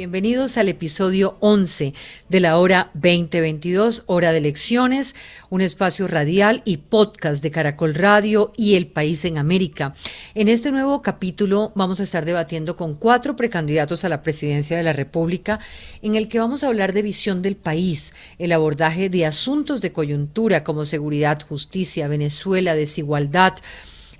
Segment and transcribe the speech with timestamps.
[0.00, 1.92] Bienvenidos al episodio 11
[2.30, 5.14] de la hora 2022, hora de elecciones,
[5.50, 9.92] un espacio radial y podcast de Caracol Radio y El País en América.
[10.34, 14.84] En este nuevo capítulo vamos a estar debatiendo con cuatro precandidatos a la presidencia de
[14.84, 15.60] la República,
[16.00, 19.92] en el que vamos a hablar de visión del país, el abordaje de asuntos de
[19.92, 23.52] coyuntura como seguridad, justicia, Venezuela, desigualdad,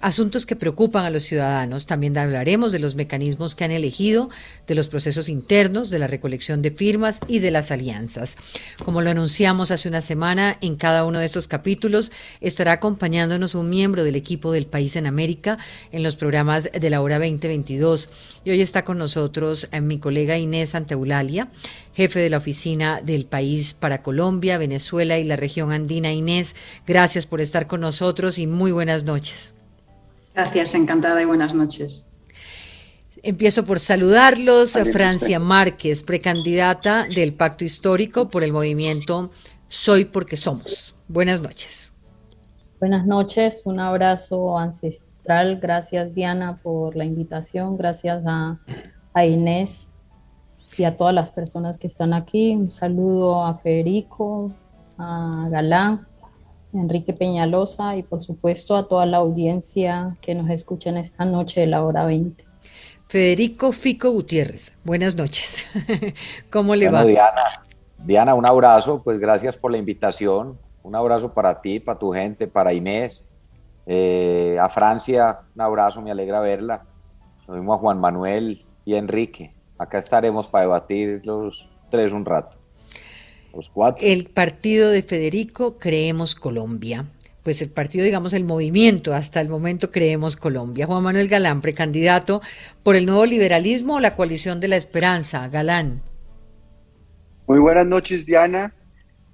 [0.00, 1.86] asuntos que preocupan a los ciudadanos.
[1.86, 4.30] También hablaremos de los mecanismos que han elegido,
[4.66, 8.36] de los procesos internos, de la recolección de firmas y de las alianzas.
[8.84, 13.68] Como lo anunciamos hace una semana, en cada uno de estos capítulos estará acompañándonos un
[13.68, 15.58] miembro del equipo del País en América
[15.92, 18.08] en los programas de la hora 2022.
[18.44, 21.48] Y hoy está con nosotros eh, mi colega Inés Anteulalia,
[21.94, 26.12] jefe de la oficina del País para Colombia, Venezuela y la región andina.
[26.12, 26.54] Inés,
[26.86, 29.54] gracias por estar con nosotros y muy buenas noches.
[30.34, 32.06] Gracias, encantada y buenas noches.
[33.22, 34.76] Empiezo por saludarlos.
[34.76, 39.30] a Francia Márquez, precandidata del Pacto Histórico por el movimiento
[39.68, 40.94] Soy porque Somos.
[41.06, 41.92] Buenas noches.
[42.78, 45.60] Buenas noches, un abrazo ancestral.
[45.60, 47.76] Gracias Diana por la invitación.
[47.76, 48.58] Gracias a,
[49.12, 49.90] a Inés
[50.78, 52.54] y a todas las personas que están aquí.
[52.54, 54.50] Un saludo a Federico,
[54.96, 56.06] a Galán,
[56.72, 61.60] Enrique Peñalosa y por supuesto a toda la audiencia que nos escucha en esta noche
[61.60, 62.44] de la hora 20.
[63.08, 65.64] Federico Fico Gutiérrez, buenas noches.
[66.50, 67.04] ¿Cómo le va?
[67.04, 67.42] Diana,
[67.98, 70.58] Diana, un abrazo, pues gracias por la invitación.
[70.82, 73.28] Un abrazo para ti, para tu gente, para Inés,
[73.86, 76.84] eh, a Francia, un abrazo, me alegra verla.
[77.48, 79.52] Lo mismo a Juan Manuel y a Enrique.
[79.76, 82.58] Acá estaremos para debatir los tres un rato.
[84.00, 87.06] El partido de Federico Creemos Colombia.
[87.42, 90.86] Pues el partido, digamos, el movimiento, hasta el momento Creemos Colombia.
[90.86, 92.42] Juan Manuel Galán, precandidato
[92.82, 95.48] por el nuevo liberalismo o la coalición de la esperanza.
[95.48, 96.02] Galán.
[97.46, 98.72] Muy buenas noches, Diana.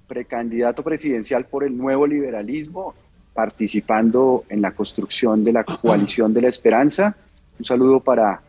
[0.07, 2.95] Precandidato presidencial por el nuevo liberalismo,
[3.33, 7.17] participando en la construcción de la coalición de la esperanza.
[7.59, 8.41] Un saludo para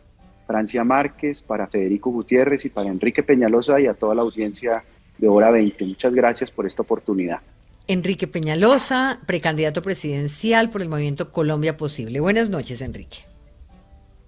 [0.47, 4.85] Francia Márquez, para Federico Gutiérrez y para Enrique Peñalosa y a toda la audiencia
[5.19, 5.85] de Hora 20.
[5.85, 7.41] Muchas gracias por esta oportunidad.
[7.87, 12.21] Enrique Peñalosa, precandidato presidencial por el movimiento Colombia Posible.
[12.21, 13.19] Buenas noches, Enrique.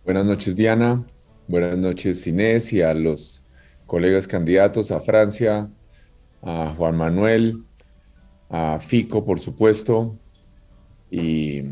[0.04, 1.04] Buenas noches, Diana.
[1.46, 3.44] Buenas noches, Inés, y a los
[3.86, 5.68] colegas candidatos, a Francia,
[6.42, 7.64] a Juan Manuel,
[8.48, 10.16] a Fico, por supuesto,
[11.10, 11.62] y,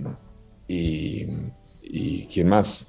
[0.67, 1.27] y,
[1.83, 2.88] y ¿quién más?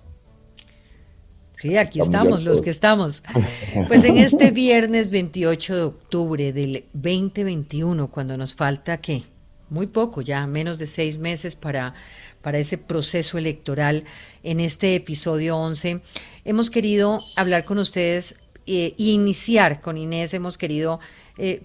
[1.59, 3.21] Sí, aquí estamos, los que estamos.
[3.87, 9.23] Pues en este viernes 28 de octubre del 2021, cuando nos falta, ¿qué?
[9.69, 11.93] Muy poco, ya menos de seis meses para,
[12.41, 14.05] para ese proceso electoral,
[14.41, 16.01] en este episodio 11,
[16.45, 20.99] hemos querido hablar con ustedes e iniciar con Inés, hemos querido
[21.37, 21.61] eh,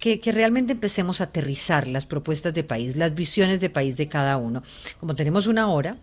[0.00, 4.08] que, que, realmente empecemos a aterrizar las propuestas de país, las visiones de país de
[4.08, 4.62] cada uno.
[4.98, 5.98] Como tenemos una hora,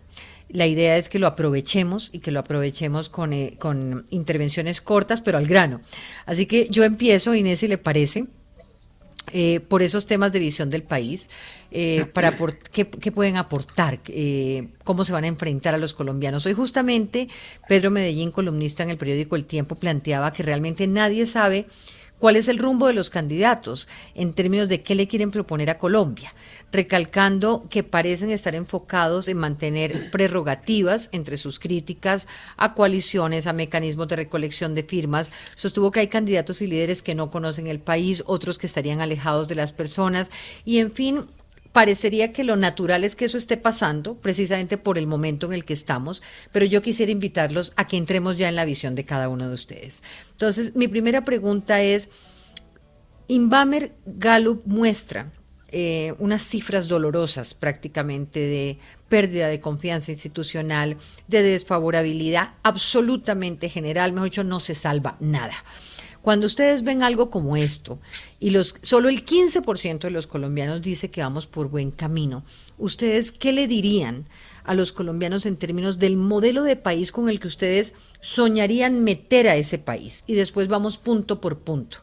[0.48, 5.20] la idea es que lo aprovechemos y que lo aprovechemos con, eh, con intervenciones cortas,
[5.20, 5.80] pero al grano.
[6.26, 8.24] Así que yo empiezo, Inés, si le parece.
[9.32, 11.30] Eh, por esos temas de visión del país,
[11.70, 12.36] eh, para
[12.70, 13.98] qué, pueden aportar,
[14.84, 16.44] cómo se van a enfrentar a los colombianos.
[16.44, 17.28] Hoy justamente
[17.66, 21.66] Pedro Medellín, columnista en el periódico El Tiempo, planteaba que realmente nadie sabe
[22.24, 25.76] cuál es el rumbo de los candidatos en términos de qué le quieren proponer a
[25.76, 26.32] Colombia,
[26.72, 32.26] recalcando que parecen estar enfocados en mantener prerrogativas entre sus críticas
[32.56, 35.32] a coaliciones, a mecanismos de recolección de firmas.
[35.54, 39.46] Sostuvo que hay candidatos y líderes que no conocen el país, otros que estarían alejados
[39.48, 40.30] de las personas
[40.64, 41.26] y, en fin,
[41.74, 45.64] parecería que lo natural es que eso esté pasando, precisamente por el momento en el
[45.64, 49.28] que estamos, pero yo quisiera invitarlos a que entremos ya en la visión de cada
[49.28, 50.04] uno de ustedes.
[50.30, 52.10] Entonces, mi primera pregunta es,
[53.26, 55.32] Inbamer Gallup muestra
[55.72, 58.78] eh, unas cifras dolorosas prácticamente de
[59.08, 60.96] pérdida de confianza institucional,
[61.26, 65.56] de desfavorabilidad absolutamente general, mejor dicho, no se salva nada.
[66.24, 67.98] Cuando ustedes ven algo como esto
[68.40, 72.44] y los solo el 15% de los colombianos dice que vamos por buen camino,
[72.78, 74.24] ¿ustedes qué le dirían
[74.64, 77.92] a los colombianos en términos del modelo de país con el que ustedes
[78.22, 80.24] soñarían meter a ese país?
[80.26, 81.98] Y después vamos punto por punto.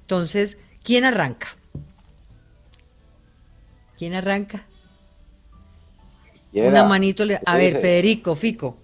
[0.00, 1.48] Entonces, ¿quién arranca?
[3.98, 4.64] ¿Quién arranca?
[6.54, 7.26] Una manito.
[7.26, 7.38] Le...
[7.44, 8.78] A ver, Federico, Fico.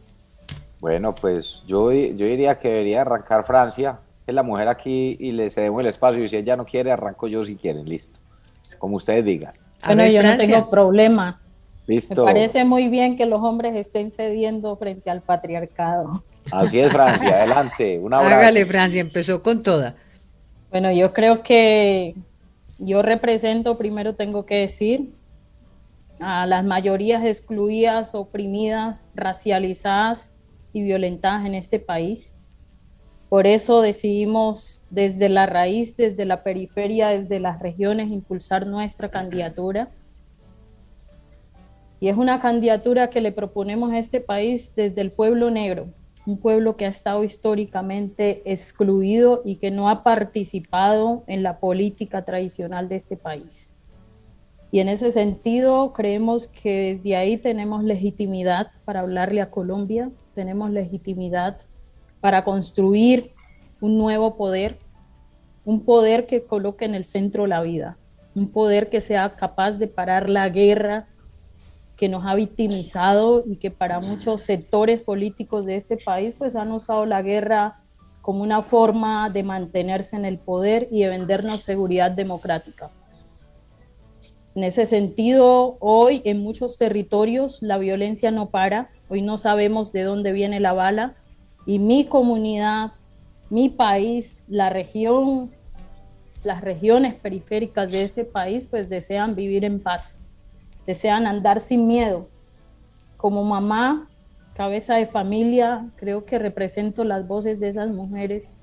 [0.81, 5.81] Bueno, pues yo, yo diría que debería arrancar Francia, la mujer aquí y le cedemos
[5.81, 8.21] el espacio y si ella no quiere, arranco yo si quieren, listo.
[8.79, 9.55] Como ustedes digan.
[9.85, 11.41] Bueno, yo no tengo problema.
[11.87, 12.25] Listo.
[12.25, 16.23] Me parece muy bien que los hombres estén cediendo frente al patriarcado.
[16.53, 17.99] Así es, Francia, adelante.
[17.99, 18.37] Un abrazo.
[18.37, 19.97] Hágale, Francia, empezó con toda.
[20.71, 22.15] Bueno, yo creo que
[22.79, 25.13] yo represento, primero tengo que decir,
[26.21, 30.33] a las mayorías excluidas, oprimidas, racializadas
[30.73, 32.37] y violentadas en este país.
[33.33, 39.89] Por eso decidimos desde la raíz, desde la periferia, desde las regiones, impulsar nuestra candidatura.
[41.99, 45.87] Y es una candidatura que le proponemos a este país desde el pueblo negro,
[46.27, 52.27] un pueblo que ha estado históricamente excluido y que no ha participado en la política
[52.27, 53.73] tradicional de este país.
[54.71, 60.71] Y en ese sentido, creemos que desde ahí tenemos legitimidad para hablarle a Colombia, tenemos
[60.71, 61.63] legitimidad
[62.23, 63.33] para construir
[63.81, 64.79] un nuevo poder,
[65.65, 67.99] un poder que coloque en el centro la vida,
[68.37, 71.09] un poder que sea capaz de parar la guerra
[71.97, 76.71] que nos ha victimizado y que para muchos sectores políticos de este país pues han
[76.71, 77.81] usado la guerra
[78.21, 82.91] como una forma de mantenerse en el poder y de vendernos seguridad democrática.
[84.55, 90.05] En ese sentido, hoy en muchos territorios la violencia no para, hoy no sabemos de
[90.05, 91.17] dónde viene la bala
[91.67, 92.93] y mi comunidad,
[93.51, 95.51] mi país, la región,
[96.43, 100.25] las regiones periféricas de este país pues desean vivir en paz,
[100.87, 102.29] desean andar sin miedo.
[103.17, 104.09] Como mamá,
[104.55, 108.55] cabeza de familia, creo que represento las voces de esas mujeres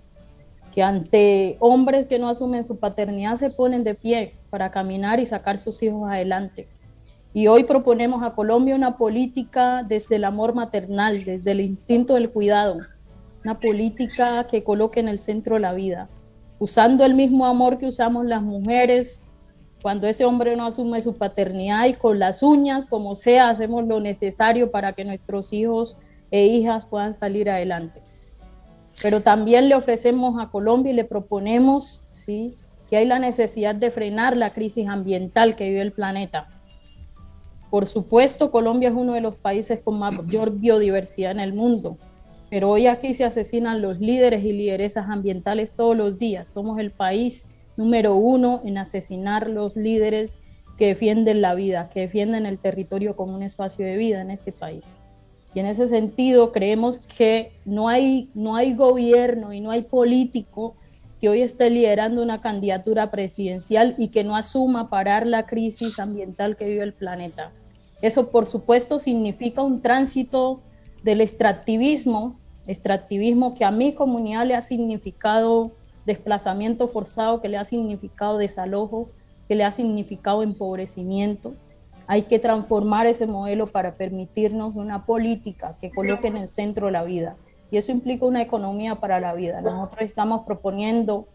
[0.73, 5.25] que ante hombres que no asumen su paternidad se ponen de pie para caminar y
[5.25, 6.67] sacar sus hijos adelante.
[7.33, 12.31] Y hoy proponemos a Colombia una política desde el amor maternal, desde el instinto del
[12.31, 12.79] cuidado,
[13.43, 16.09] una política que coloque en el centro la vida,
[16.57, 19.25] usando el mismo amor que usamos las mujeres
[19.81, 23.99] cuando ese hombre no asume su paternidad y con las uñas, como sea, hacemos lo
[23.99, 25.95] necesario para que nuestros hijos
[26.31, 28.01] e hijas puedan salir adelante
[29.01, 32.55] pero también le ofrecemos a Colombia y le proponemos ¿sí?
[32.89, 36.47] que hay la necesidad de frenar la crisis ambiental que vive el planeta.
[37.69, 41.97] Por supuesto, Colombia es uno de los países con mayor biodiversidad en el mundo,
[42.49, 46.49] pero hoy aquí se asesinan los líderes y lideresas ambientales todos los días.
[46.49, 50.39] Somos el país número uno en asesinar los líderes
[50.77, 54.51] que defienden la vida, que defienden el territorio como un espacio de vida en este
[54.51, 54.97] país.
[55.53, 60.75] Y en ese sentido creemos que no hay, no hay gobierno y no hay político
[61.19, 66.55] que hoy esté liderando una candidatura presidencial y que no asuma parar la crisis ambiental
[66.55, 67.51] que vive el planeta.
[68.01, 70.61] Eso, por supuesto, significa un tránsito
[71.03, 75.71] del extractivismo, extractivismo que a mi comunidad le ha significado
[76.05, 79.09] desplazamiento forzado, que le ha significado desalojo,
[79.47, 81.53] que le ha significado empobrecimiento
[82.11, 87.03] hay que transformar ese modelo para permitirnos una política que coloque en el centro la
[87.03, 87.35] vida.
[87.69, 89.61] Y eso implica una economía para la vida.
[89.61, 91.27] Nosotros estamos proponiendo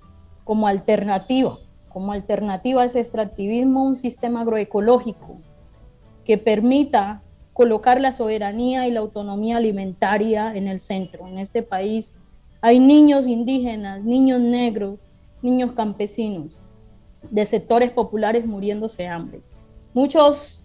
[0.42, 1.58] como alternativa,
[1.90, 5.36] como alternativa a ese extractivismo, un sistema agroecológico
[6.24, 7.22] que permita
[7.52, 11.26] colocar la soberanía y la autonomía alimentaria en el centro.
[11.28, 12.16] En este país
[12.60, 14.98] hay niños indígenas, niños negros,
[15.42, 16.58] niños campesinos,
[17.30, 19.40] de sectores populares muriéndose de hambre.
[19.92, 20.64] Muchos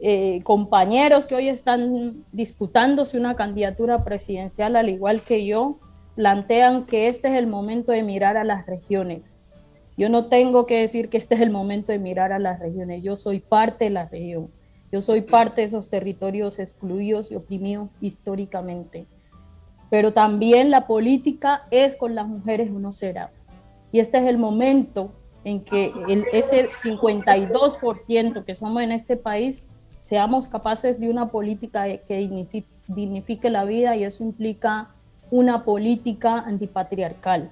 [0.00, 5.78] eh, compañeros que hoy están disputándose una candidatura presidencial, al igual que yo,
[6.14, 9.42] plantean que este es el momento de mirar a las regiones.
[9.96, 13.02] Yo no tengo que decir que este es el momento de mirar a las regiones,
[13.02, 14.50] yo soy parte de la región,
[14.94, 19.08] yo soy parte de esos territorios excluidos y oprimidos históricamente.
[19.90, 23.32] Pero también la política es con las mujeres uno será.
[23.90, 25.10] Y este es el momento
[25.42, 29.64] en que el, ese 52% que somos en este país
[30.00, 32.54] seamos capaces de una política que
[32.86, 34.90] dignifique la vida y eso implica
[35.28, 37.50] una política antipatriarcal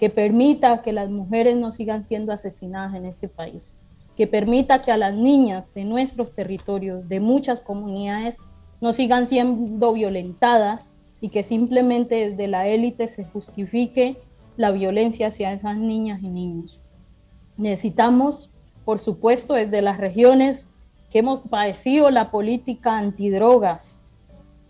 [0.00, 3.76] que permita que las mujeres no sigan siendo asesinadas en este país,
[4.16, 8.38] que permita que a las niñas de nuestros territorios, de muchas comunidades,
[8.80, 10.90] no sigan siendo violentadas
[11.20, 14.18] y que simplemente desde la élite se justifique
[14.56, 16.80] la violencia hacia esas niñas y niños.
[17.56, 18.50] Necesitamos,
[18.84, 20.70] por supuesto, desde las regiones
[21.10, 24.02] que hemos padecido la política antidrogas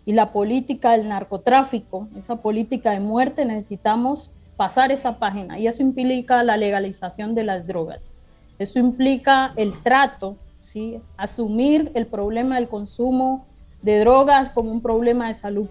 [0.05, 5.81] y la política del narcotráfico, esa política de muerte, necesitamos pasar esa página y eso
[5.81, 8.13] implica la legalización de las drogas.
[8.61, 11.01] Eso implica el trato, ¿sí?
[11.17, 13.47] asumir el problema del consumo
[13.81, 15.67] de drogas como un problema de salud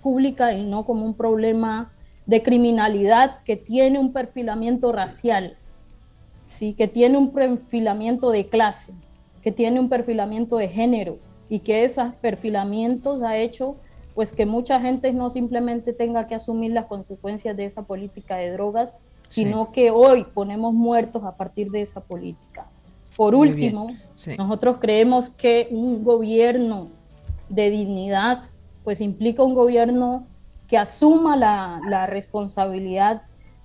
[0.00, 1.92] pública y no como un problema
[2.24, 5.58] de criminalidad que tiene un perfilamiento racial,
[6.46, 6.72] ¿sí?
[6.72, 8.94] que tiene un perfilamiento de clase,
[9.42, 11.18] que tiene un perfilamiento de género
[11.50, 13.76] y que esos perfilamientos ha hecho
[14.14, 18.50] pues que mucha gente no simplemente tenga que asumir las consecuencias de esa política de
[18.50, 18.94] drogas,
[19.30, 22.66] sino que hoy ponemos muertos a partir de esa política.
[23.16, 23.96] Por último,
[24.36, 26.88] nosotros creemos que un gobierno
[27.48, 28.44] de dignidad,
[28.84, 30.26] pues implica un gobierno
[30.68, 33.22] que asuma la, la responsabilidad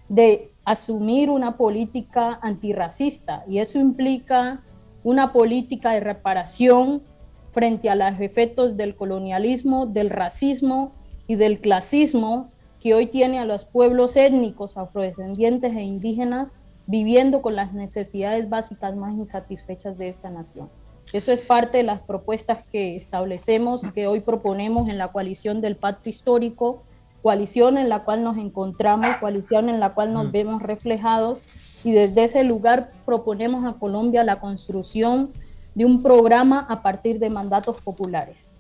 [0.08, 4.64] de asumir una política antirracista y eso implica
[5.04, 7.04] una política de reparación
[7.52, 10.92] frente a los efectos del colonialismo, del racismo
[11.28, 12.52] y del clasismo
[12.86, 16.52] que hoy tiene a los pueblos étnicos, afrodescendientes e indígenas
[16.86, 20.70] viviendo con las necesidades básicas más insatisfechas de esta nación.
[21.12, 25.78] Eso es parte de las propuestas que establecemos, que hoy proponemos en la coalición del
[25.78, 26.84] Pacto Histórico,
[27.24, 30.32] coalición en la cual nos encontramos, coalición en la cual nos mm.
[30.32, 31.44] vemos reflejados
[31.84, 35.34] y desde ese lugar proponemos a Colombia la construcción
[35.74, 38.55] de un programa a partir de mandatos populares.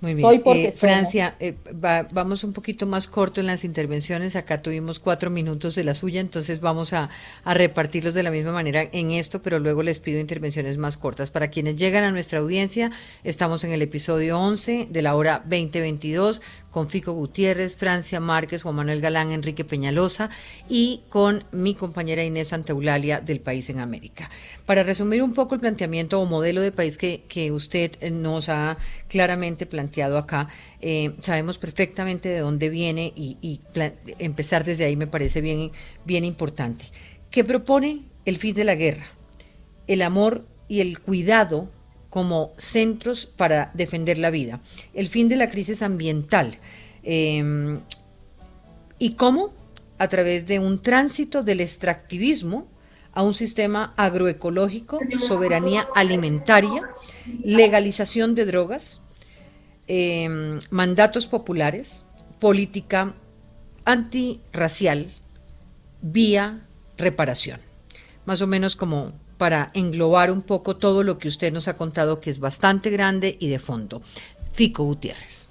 [0.00, 0.20] Muy bien.
[0.20, 1.56] Soy porque eh, Francia, eh,
[2.12, 4.36] vamos un poquito más corto en las intervenciones.
[4.36, 7.08] Acá tuvimos cuatro minutos de la suya, entonces vamos a,
[7.44, 11.30] a, repartirlos de la misma manera en esto, pero luego les pido intervenciones más cortas.
[11.30, 12.90] Para quienes llegan a nuestra audiencia,
[13.24, 16.42] estamos en el episodio 11 de la hora 2022
[16.76, 20.28] con Fico Gutiérrez, Francia Márquez, Juan Manuel Galán, Enrique Peñalosa
[20.68, 24.28] y con mi compañera Inés Anteulalia del País en América.
[24.66, 28.76] Para resumir un poco el planteamiento o modelo de país que, que usted nos ha
[29.08, 30.50] claramente planteado acá,
[30.82, 33.62] eh, sabemos perfectamente de dónde viene y,
[34.18, 35.72] empezar desde ahí me parece bien,
[36.04, 36.84] bien importante.
[37.30, 39.06] ¿Qué propone el fin de la guerra?
[39.86, 41.70] El amor y el cuidado
[42.10, 44.60] como centros para defender la vida.
[44.94, 46.58] El fin de la crisis ambiental.
[47.02, 47.80] Em,
[48.98, 49.52] ¿Y cómo?
[49.98, 52.68] A través de un tránsito del extractivismo
[53.12, 56.82] a un sistema agroecológico, soberanía alimentaria,
[57.42, 59.02] legalización de drogas,
[59.86, 62.04] em, mandatos populares,
[62.38, 63.14] política
[63.86, 65.06] antirracial,
[66.02, 66.66] vía
[66.98, 67.60] reparación.
[68.26, 72.20] Más o menos como para englobar un poco todo lo que usted nos ha contado,
[72.20, 74.00] que es bastante grande y de fondo.
[74.52, 75.50] Fico Gutiérrez.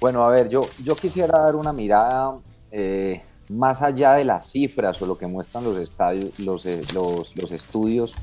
[0.00, 2.36] Bueno, a ver, yo, yo quisiera dar una mirada
[2.70, 8.14] eh, más allá de las cifras o lo que muestran eh, los, los estudios,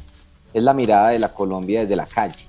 [0.54, 2.46] es la mirada de la Colombia desde la calle.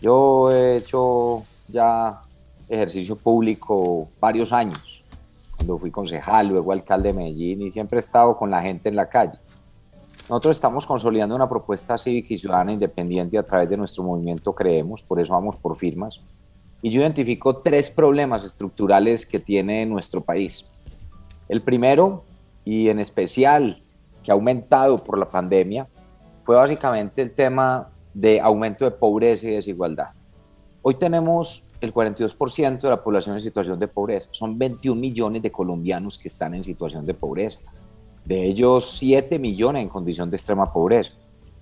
[0.00, 2.22] Yo he hecho ya
[2.68, 5.01] ejercicio público varios años
[5.56, 8.96] cuando fui concejal, luego alcalde de Medellín y siempre he estado con la gente en
[8.96, 9.38] la calle.
[10.28, 15.02] Nosotros estamos consolidando una propuesta cívica y ciudadana independiente a través de nuestro movimiento Creemos,
[15.02, 16.22] por eso vamos por firmas.
[16.80, 20.70] Y yo identifico tres problemas estructurales que tiene nuestro país.
[21.48, 22.24] El primero,
[22.64, 23.82] y en especial
[24.22, 25.86] que ha aumentado por la pandemia,
[26.44, 30.10] fue básicamente el tema de aumento de pobreza y desigualdad.
[30.82, 34.28] Hoy tenemos el 42% de la población en situación de pobreza.
[34.30, 37.58] Son 21 millones de colombianos que están en situación de pobreza.
[38.24, 41.12] De ellos, 7 millones en condición de extrema pobreza.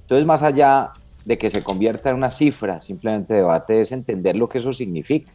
[0.03, 0.93] Entonces, más allá
[1.25, 5.33] de que se convierta en una cifra, simplemente debate es entender lo que eso significa.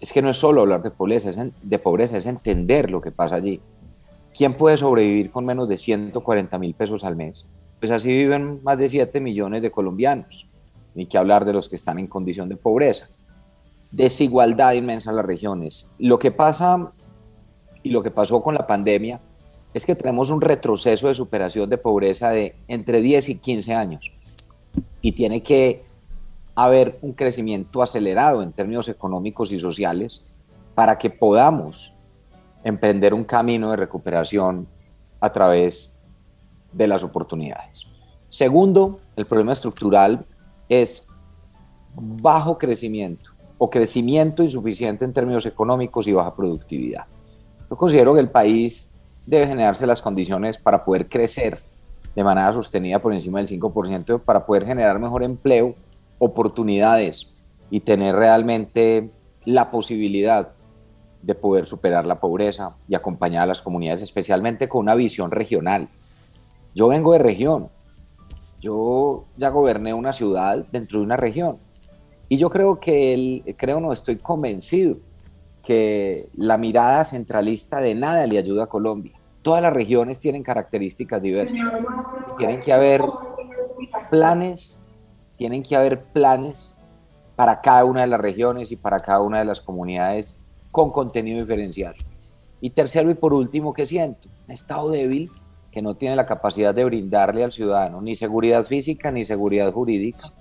[0.00, 3.10] Es que no es solo hablar de pobreza, es, de pobreza, es entender lo que
[3.10, 3.60] pasa allí.
[4.32, 7.48] ¿Quién puede sobrevivir con menos de 140 mil pesos al mes?
[7.80, 10.46] Pues así viven más de 7 millones de colombianos,
[10.94, 13.08] ni que hablar de los que están en condición de pobreza
[13.90, 15.94] desigualdad inmensa en las regiones.
[15.98, 16.92] Lo que pasa
[17.82, 19.20] y lo que pasó con la pandemia
[19.72, 24.12] es que tenemos un retroceso de superación de pobreza de entre 10 y 15 años
[25.00, 25.82] y tiene que
[26.54, 30.24] haber un crecimiento acelerado en términos económicos y sociales
[30.74, 31.92] para que podamos
[32.64, 34.66] emprender un camino de recuperación
[35.20, 35.98] a través
[36.72, 37.86] de las oportunidades.
[38.28, 40.26] Segundo, el problema estructural
[40.68, 41.08] es
[41.94, 47.04] bajo crecimiento o crecimiento insuficiente en términos económicos y baja productividad.
[47.68, 48.94] Yo considero que el país
[49.26, 51.58] debe generarse las condiciones para poder crecer
[52.14, 55.74] de manera sostenida por encima del 5%, para poder generar mejor empleo,
[56.18, 57.32] oportunidades
[57.70, 59.10] y tener realmente
[59.44, 60.48] la posibilidad
[61.22, 65.88] de poder superar la pobreza y acompañar a las comunidades, especialmente con una visión regional.
[66.74, 67.68] Yo vengo de región,
[68.60, 71.58] yo ya goberné una ciudad dentro de una región
[72.28, 74.96] y yo creo que, el, creo no, estoy convencido
[75.62, 79.12] que la mirada centralista de nada le ayuda a Colombia.
[79.42, 81.56] Todas las regiones tienen características diversas.
[82.38, 83.02] Tienen que haber
[84.10, 84.78] planes
[85.38, 86.74] tienen que haber planes
[87.36, 90.38] para cada una de las regiones y para cada una de las comunidades
[90.72, 91.94] con contenido diferencial.
[92.60, 94.28] Y tercero y por último, ¿qué siento?
[94.46, 95.30] Un Estado débil
[95.70, 100.32] que no tiene la capacidad de brindarle al ciudadano ni seguridad física ni seguridad jurídica,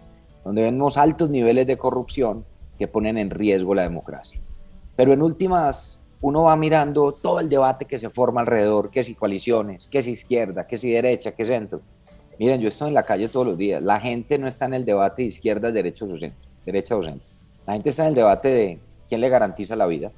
[0.48, 2.46] donde vemos altos niveles de corrupción
[2.80, 4.40] que ponen en riesgo la democracia.
[4.96, 9.14] Pero en últimas, uno va mirando todo el debate que se forma alrededor, que si
[9.14, 11.82] coaliciones, que si izquierda, que si derecha, que centro.
[12.40, 13.84] Miren, yo estoy en la calle todos los días.
[13.84, 16.50] La gente no está en el debate de izquierda, derecha o centro.
[16.66, 17.28] Derecha o centro.
[17.66, 20.14] La gente está en el debate de quién le garantiza la vida,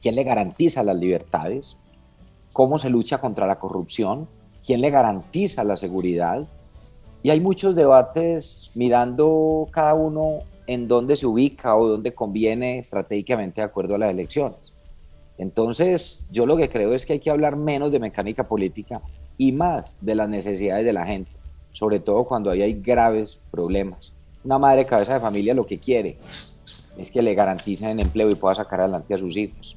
[0.00, 1.76] quién le garantiza las libertades,
[2.54, 4.28] cómo se lucha contra la corrupción,
[4.64, 6.48] quién le garantiza la seguridad.
[7.22, 13.60] Y hay muchos debates mirando cada uno en dónde se ubica o dónde conviene estratégicamente
[13.60, 14.72] de acuerdo a las elecciones.
[15.38, 19.00] Entonces, yo lo que creo es que hay que hablar menos de mecánica política
[19.38, 21.30] y más de las necesidades de la gente,
[21.72, 24.12] sobre todo cuando ahí hay graves problemas.
[24.44, 26.16] Una madre cabeza de familia lo que quiere
[26.96, 29.76] es que le garanticen empleo y pueda sacar adelante a sus hijos.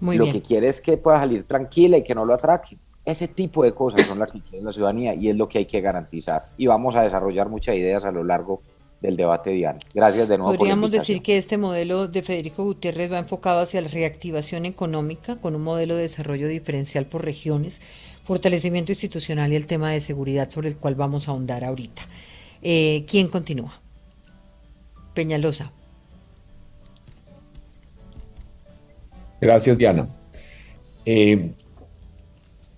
[0.00, 2.78] lo que quiere es que pueda salir tranquila y que no lo atraquen.
[3.04, 5.66] Ese tipo de cosas son las que quiere la ciudadanía y es lo que hay
[5.66, 6.46] que garantizar.
[6.56, 8.60] Y vamos a desarrollar muchas ideas a lo largo
[9.00, 9.80] del debate, Diana.
[9.92, 10.56] Gracias de nuevo.
[10.56, 15.56] Podríamos decir que este modelo de Federico Gutiérrez va enfocado hacia la reactivación económica con
[15.56, 17.82] un modelo de desarrollo diferencial por regiones,
[18.24, 22.02] fortalecimiento institucional y el tema de seguridad sobre el cual vamos a ahondar ahorita.
[22.62, 23.80] Eh, ¿Quién continúa?
[25.14, 25.72] Peñalosa.
[29.40, 30.06] Gracias, Diana.
[31.04, 31.50] Eh,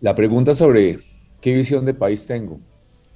[0.04, 0.98] la pregunta sobre
[1.40, 2.60] qué visión de país tengo.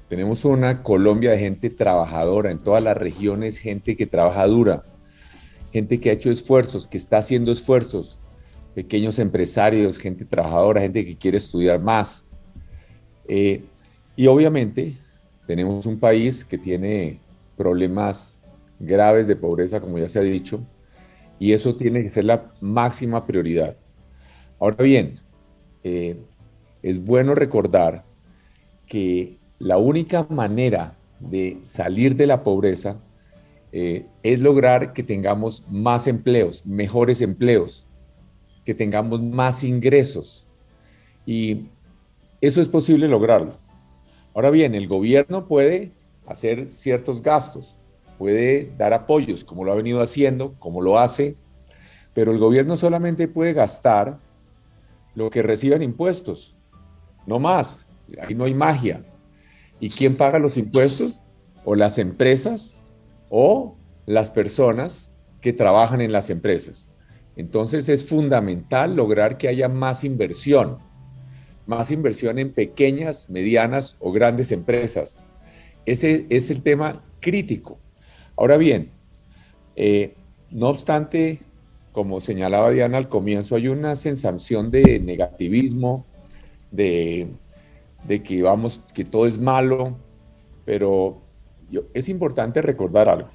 [0.09, 4.85] Tenemos una Colombia de gente trabajadora en todas las regiones, gente que trabaja dura,
[5.71, 8.21] gente que ha hecho esfuerzos, que está haciendo esfuerzos,
[8.75, 12.27] pequeños empresarios, gente trabajadora, gente que quiere estudiar más.
[13.29, 13.65] Eh,
[14.17, 14.95] y obviamente
[15.47, 17.21] tenemos un país que tiene
[17.55, 18.41] problemas
[18.81, 20.67] graves de pobreza, como ya se ha dicho,
[21.39, 23.77] y eso tiene que ser la máxima prioridad.
[24.59, 25.21] Ahora bien,
[25.85, 26.17] eh,
[26.83, 28.05] es bueno recordar
[28.87, 32.97] que la única manera de salir de la pobreza
[33.73, 37.87] eh, es lograr que tengamos más empleos, mejores empleos,
[38.65, 40.47] que tengamos más ingresos.
[41.27, 41.67] Y
[42.41, 43.59] eso es posible lograrlo.
[44.35, 45.93] Ahora bien, el gobierno puede
[46.27, 47.77] hacer ciertos gastos,
[48.19, 51.37] puede dar apoyos, como lo ha venido haciendo, como lo hace,
[52.15, 54.19] pero el gobierno solamente puede gastar
[55.15, 56.58] lo que reciban impuestos,
[57.29, 57.87] no más.
[58.21, 59.05] Ahí no hay magia.
[59.79, 61.21] ¿Y quién paga los impuestos?
[61.65, 62.75] O las empresas
[63.29, 66.89] o las personas que trabajan en las empresas.
[67.37, 70.79] Entonces es fundamental lograr que haya más inversión,
[71.67, 75.21] más inversión en pequeñas, medianas o grandes empresas.
[75.87, 77.79] Ese es el tema crítico.
[78.37, 78.91] Ahora bien,
[79.77, 80.17] eh,
[80.51, 81.41] no obstante,
[81.93, 86.07] como señalaba Diana al comienzo, hay una sensación de negativismo,
[86.71, 87.29] de
[88.25, 89.97] que vamos, que todo es malo,
[90.65, 91.21] pero
[91.95, 93.31] es importante recordar algo.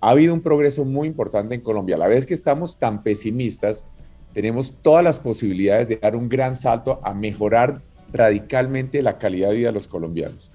[0.00, 1.96] Ha habido un progreso muy importante en Colombia.
[1.96, 3.88] A la vez que estamos tan pesimistas,
[4.32, 9.56] tenemos todas las posibilidades de dar un gran salto a mejorar radicalmente la calidad de
[9.56, 10.52] vida de los colombianos.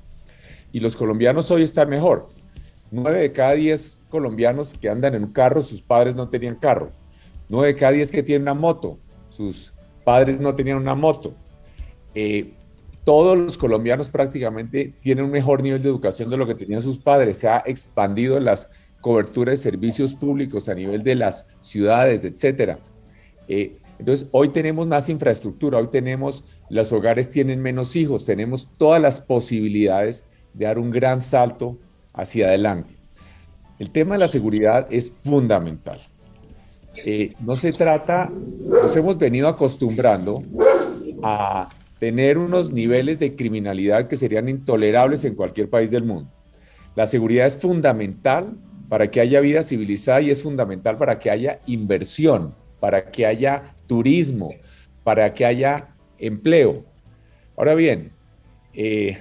[0.71, 2.29] Y los colombianos hoy están mejor.
[2.91, 6.91] Nueve de cada diez colombianos que andan en un carro, sus padres no tenían carro.
[7.49, 8.97] Nueve de cada diez que tienen una moto,
[9.29, 11.33] sus padres no tenían una moto.
[12.15, 12.53] Eh,
[13.03, 16.97] todos los colombianos prácticamente tienen un mejor nivel de educación de lo que tenían sus
[16.97, 17.37] padres.
[17.37, 18.69] Se ha expandido las
[19.01, 22.79] coberturas de servicios públicos a nivel de las ciudades, etcétera.
[23.47, 29.01] Eh, entonces, hoy tenemos más infraestructura, hoy tenemos, los hogares tienen menos hijos, tenemos todas
[29.01, 31.77] las posibilidades de dar un gran salto
[32.13, 32.95] hacia adelante.
[33.79, 36.01] El tema de la seguridad es fundamental.
[37.05, 40.41] Eh, no se trata, nos hemos venido acostumbrando
[41.21, 41.69] a
[42.03, 46.29] tener unos niveles de criminalidad que serían intolerables en cualquier país del mundo.
[46.97, 48.57] La seguridad es fundamental
[48.89, 53.73] para que haya vida civilizada y es fundamental para que haya inversión, para que haya
[53.87, 54.53] turismo,
[55.05, 56.83] para que haya empleo.
[57.55, 58.11] Ahora bien,
[58.73, 59.17] eh,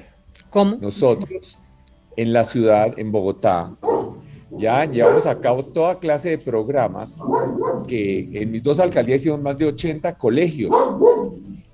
[0.80, 1.60] nosotros
[2.16, 3.76] en la ciudad, en Bogotá,
[4.50, 7.20] ya llevamos a cabo toda clase de programas
[7.86, 10.74] que en mis dos alcaldías hicimos más de 80 colegios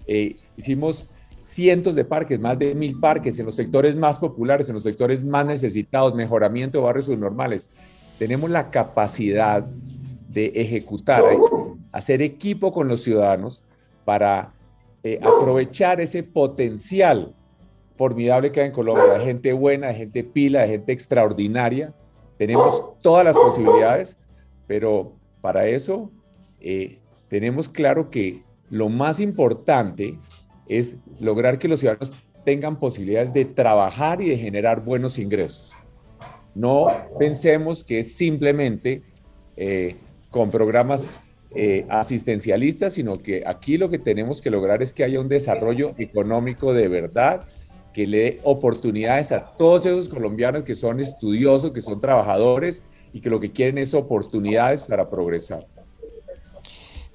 [0.09, 4.75] eh, hicimos cientos de parques, más de mil parques en los sectores más populares, en
[4.75, 7.71] los sectores más necesitados, mejoramiento de barrios subnormales.
[8.18, 9.64] Tenemos la capacidad
[10.29, 11.38] de ejecutar, eh,
[11.92, 13.62] hacer equipo con los ciudadanos
[14.05, 14.53] para
[15.05, 17.35] eh, aprovechar ese potencial
[17.97, 21.92] formidable que hay en Colombia, de gente buena, de gente pila, de gente extraordinaria.
[22.37, 24.16] Tenemos todas las posibilidades,
[24.66, 26.11] pero para eso
[26.61, 30.18] eh, tenemos claro que lo más importante
[30.68, 32.12] es lograr que los ciudadanos
[32.44, 35.72] tengan posibilidades de trabajar y de generar buenos ingresos.
[36.54, 39.02] No pensemos que es simplemente
[39.57, 39.96] eh,
[40.31, 41.20] con programas
[41.54, 45.94] eh, asistencialistas, sino que aquí lo que tenemos que lograr es que haya un desarrollo
[45.98, 47.46] económico de verdad
[47.92, 53.20] que le dé oportunidades a todos esos colombianos que son estudiosos, que son trabajadores y
[53.20, 55.66] que lo que quieren es oportunidades para progresar.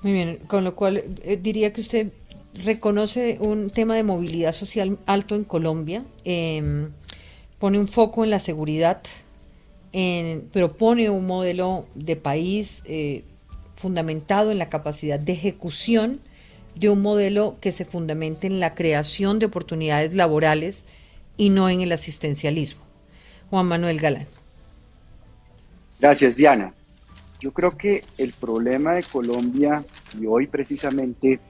[0.03, 2.11] Muy bien, con lo cual eh, diría que usted
[2.53, 6.91] reconoce un tema de movilidad social alto en Colombia, em,
[7.57, 9.01] pone un foco en la seguridad,
[9.93, 13.23] en, pero pone un modelo de país eh,
[13.75, 16.19] fundamentado en la capacidad de ejecución
[16.75, 20.85] de un modelo que se fundamente en la creación de oportunidades laborales
[21.37, 22.81] y no en el asistencialismo.
[23.49, 24.27] Juan Manuel Galán.
[25.99, 26.73] Gracias, Diana.
[27.43, 29.83] Yo creo que el problema de Colombia,
[30.17, 31.41] y hoy precisamente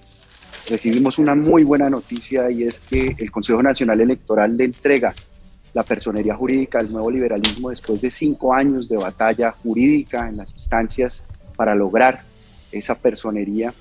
[0.67, 5.13] recibimos una muy buena noticia, y es que el Consejo Nacional Electoral le entrega
[5.71, 10.53] la personería jurídica al nuevo liberalismo después de cinco años de batalla jurídica en las
[10.53, 11.23] instancias
[11.55, 12.23] para lograr
[12.71, 13.71] esa personería.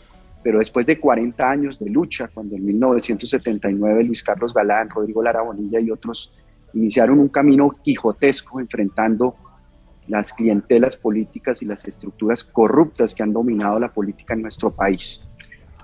[0.43, 5.41] Pero después de 40 años de lucha, cuando en 1979 Luis Carlos Galán, Rodrigo Lara
[5.41, 6.31] Bonilla y otros
[6.75, 9.35] iniciaron un camino quijotesco enfrentando
[10.09, 15.23] las clientelas políticas y las estructuras corruptas que han dominado la política en nuestro país.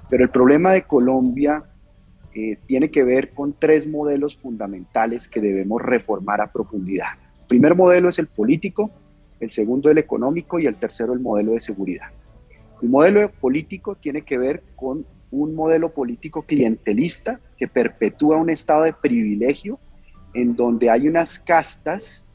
[0.09, 1.64] Pero el problema de Colombia
[2.35, 7.09] eh, tiene que ver con tres modelos fundamentales que debemos reformar a profundidad.
[7.40, 8.90] El primer modelo es el político,
[9.40, 12.09] el segundo el económico y el tercero el modelo de seguridad.
[12.83, 18.85] El modelo político tiene que ver con un modelo político clientelista que perpetúa un estado
[18.85, 19.78] de privilegio
[20.35, 22.28] en donde hay unas castas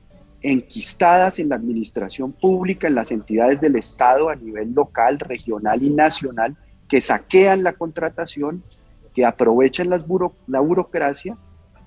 [0.43, 5.89] enquistadas en la administración pública, en las entidades del Estado a nivel local, regional y
[5.89, 6.55] nacional,
[6.89, 8.61] que saquean la contratación,
[9.15, 10.03] que aprovechan las
[10.47, 11.37] la burocracia,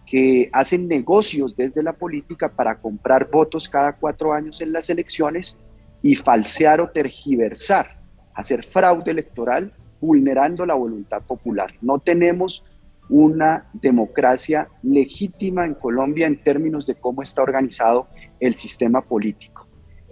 [0.06, 5.58] que hacen negocios desde la política para comprar votos cada cuatro años en las elecciones
[6.00, 8.00] y falsear o tergiversar,
[8.32, 11.74] hacer fraude electoral vulnerando la voluntad popular.
[11.82, 12.64] No tenemos
[13.08, 18.08] una democracia legítima en Colombia en términos de cómo está organizado
[18.40, 19.66] el sistema político.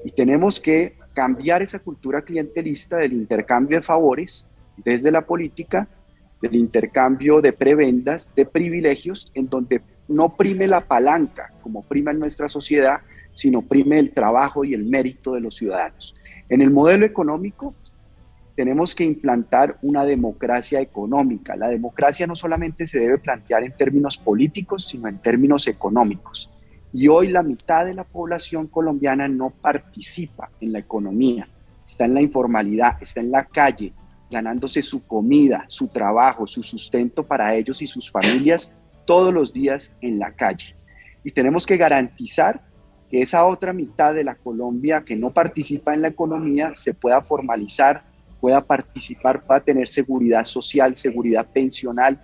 [0.04, 5.88] Y tenemos que cambiar esa cultura clientelista del intercambio de favores desde la política,
[6.42, 12.18] del intercambio de prebendas, de privilegios, en donde no prime la palanca como prima en
[12.18, 13.00] nuestra sociedad,
[13.32, 16.14] sino prime el trabajo y el mérito de los ciudadanos.
[16.48, 17.74] En el modelo económico
[18.54, 21.56] tenemos que implantar una democracia económica.
[21.56, 26.50] La democracia no solamente se debe plantear en términos políticos, sino en términos económicos.
[26.96, 31.48] Y hoy la mitad de la población colombiana no participa en la economía,
[31.84, 33.92] está en la informalidad, está en la calle,
[34.30, 38.70] ganándose su comida, su trabajo, su sustento para ellos y sus familias
[39.04, 40.76] todos los días en la calle.
[41.24, 42.64] Y tenemos que garantizar
[43.10, 47.20] que esa otra mitad de la Colombia que no participa en la economía se pueda
[47.22, 48.04] formalizar,
[48.40, 52.20] pueda participar, pueda tener seguridad social, seguridad pensional,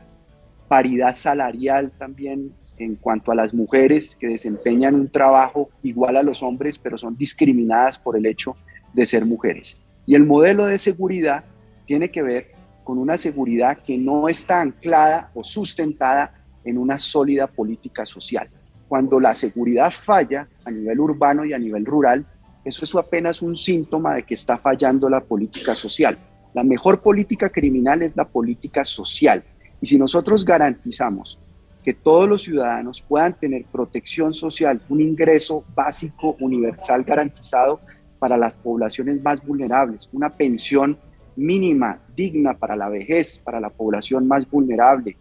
[0.71, 6.45] paridad salarial también en cuanto a las mujeres que desempeñan un trabajo igual a los
[6.45, 8.55] hombres, pero son discriminadas por el hecho
[8.93, 9.79] de ser mujeres.
[10.07, 11.43] Y el modelo de seguridad
[11.87, 12.53] tiene que ver
[12.85, 18.49] con una seguridad que no está anclada o sustentada en una sólida política social.
[18.87, 22.25] Cuando la seguridad falla a nivel urbano y a nivel rural,
[22.65, 26.17] eso es apenas un síntoma de que está fallando la política social.
[26.55, 29.43] La mejor política criminal es la política social.
[29.81, 31.39] Y si nosotros garantizamos
[31.83, 37.81] que todos los ciudadanos puedan tener protección social, un ingreso básico universal garantizado
[38.19, 40.99] para las poblaciones más vulnerables, una pensión
[41.37, 45.17] mínima digna para la vejez, para la población más vulnerable,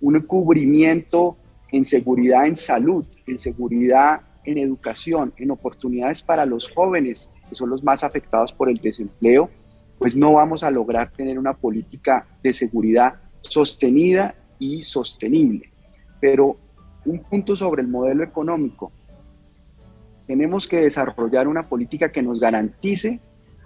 [0.00, 1.36] un cubrimiento
[1.70, 7.68] en seguridad en salud, en seguridad en educación, en oportunidades para los jóvenes, que son
[7.68, 9.50] los más afectados por el desempleo,
[9.98, 15.70] pues no vamos a lograr tener una política de seguridad sostenida y sostenible.
[16.20, 16.56] Pero
[17.04, 18.92] un punto sobre el modelo económico.
[20.26, 23.20] Tenemos que desarrollar una política que nos garantice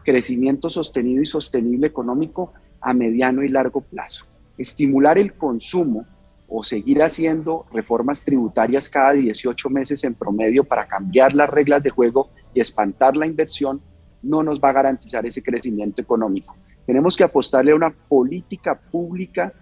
[0.04, 4.26] crecimiento sostenido y sostenible económico a mediano y largo plazo.
[4.56, 6.06] Estimular el consumo
[6.48, 11.90] o seguir haciendo reformas tributarias cada 18 meses en promedio para cambiar las reglas de
[11.90, 13.80] juego y espantar la inversión,
[14.22, 16.54] no nos va a garantizar ese crecimiento económico.
[16.86, 19.52] Tenemos que apostarle a una política pública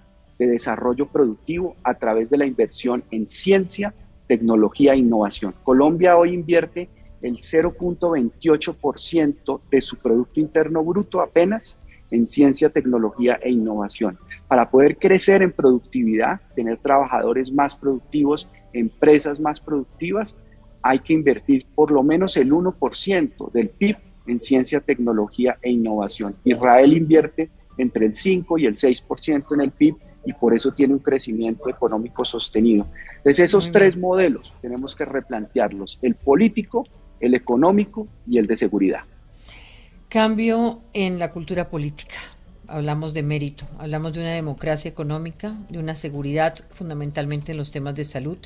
[0.42, 3.92] de desarrollo productivo a través de la inversión en ciencia,
[4.26, 5.54] tecnología e innovación.
[5.62, 6.88] Colombia hoy invierte
[7.22, 11.78] el 0.28% de su Producto Interno Bruto apenas
[12.10, 14.18] en ciencia, tecnología e innovación.
[14.48, 20.36] Para poder crecer en productividad, tener trabajadores más productivos, empresas más productivas,
[20.82, 26.36] hay que invertir por lo menos el 1% del PIB en ciencia, tecnología e innovación.
[26.44, 30.94] Israel invierte entre el 5 y el 6% en el PIB y por eso tiene
[30.94, 32.86] un crecimiento económico sostenido.
[33.16, 36.84] Entonces esos tres modelos tenemos que replantearlos, el político,
[37.20, 39.02] el económico y el de seguridad.
[40.08, 42.16] Cambio en la cultura política
[42.72, 47.94] hablamos de mérito, hablamos de una democracia económica, de una seguridad fundamentalmente en los temas
[47.94, 48.38] de salud,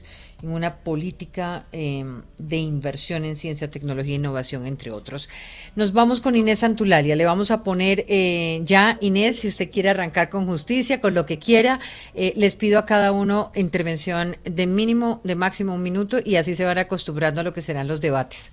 [0.42, 5.28] en una política em, de inversión en ciencia, tecnología e innovación, entre otros.
[5.76, 9.90] Nos vamos con Inés Antulalia, le vamos a poner eh, ya, Inés, si usted quiere
[9.90, 11.78] arrancar con justicia, con lo que quiera,
[12.14, 16.54] eh, les pido a cada uno intervención de mínimo, de máximo un minuto y así
[16.54, 18.50] se van acostumbrando a lo que serán los debates.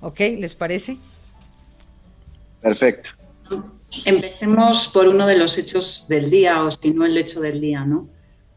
[0.00, 0.20] ¿Ok?
[0.38, 0.96] ¿Les parece?
[2.62, 3.10] Perfecto.
[4.04, 7.84] Empecemos por uno de los hechos del día, o si no el hecho del día,
[7.84, 8.08] ¿no?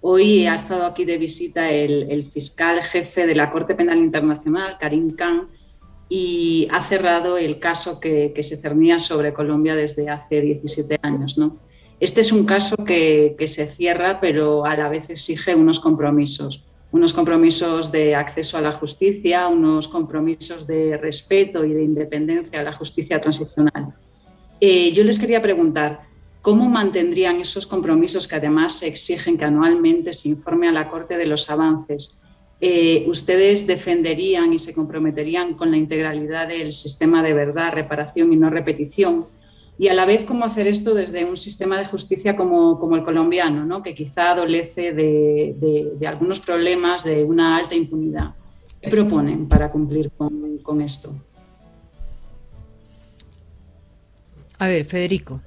[0.01, 5.15] Hoy ha estado aquí de visita el, fiscal jefe de la Corte Penal Internacional, Karim
[5.15, 5.47] Khan,
[6.09, 11.39] y ha cerrado el caso que, se cernía sobre Colombia desde hace 17 años.
[11.99, 16.65] Este es un caso que, que, se cierra, pero a la vez exige unos compromisos,
[16.91, 22.63] unos compromisos de acceso a la justicia, unos compromisos de respeto y de independencia a
[22.63, 23.95] la justicia transicional.
[24.65, 26.03] Eh, yo les quería preguntar,
[26.41, 31.25] ¿cómo mantendrían esos compromisos que además exigen que anualmente se informe a la Corte de
[31.25, 32.17] los avances?
[32.61, 38.37] Eh, ¿Ustedes defenderían y se comprometerían con la integralidad del sistema de verdad, reparación y
[38.37, 39.25] no repetición?
[39.77, 43.65] Y a la vez, ¿cómo hacer esto desde un sistema de justicia como, el colombiano,
[43.65, 43.83] ¿no?
[43.83, 48.35] que quizá adolece de, algunos problemas de una alta impunidad?
[48.81, 50.09] ¿Qué proponen para cumplir
[50.63, 51.13] con esto?
[54.63, 55.41] A ver, Federico.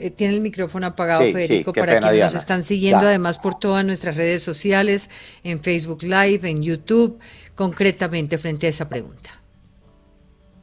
[0.00, 4.16] Eh, tiene el micrófono apagado, Federico, para quienes nos están siguiendo además por todas nuestras
[4.16, 5.10] redes sociales,
[5.44, 7.20] en Facebook Live, en YouTube,
[7.54, 9.30] concretamente frente a esa pregunta.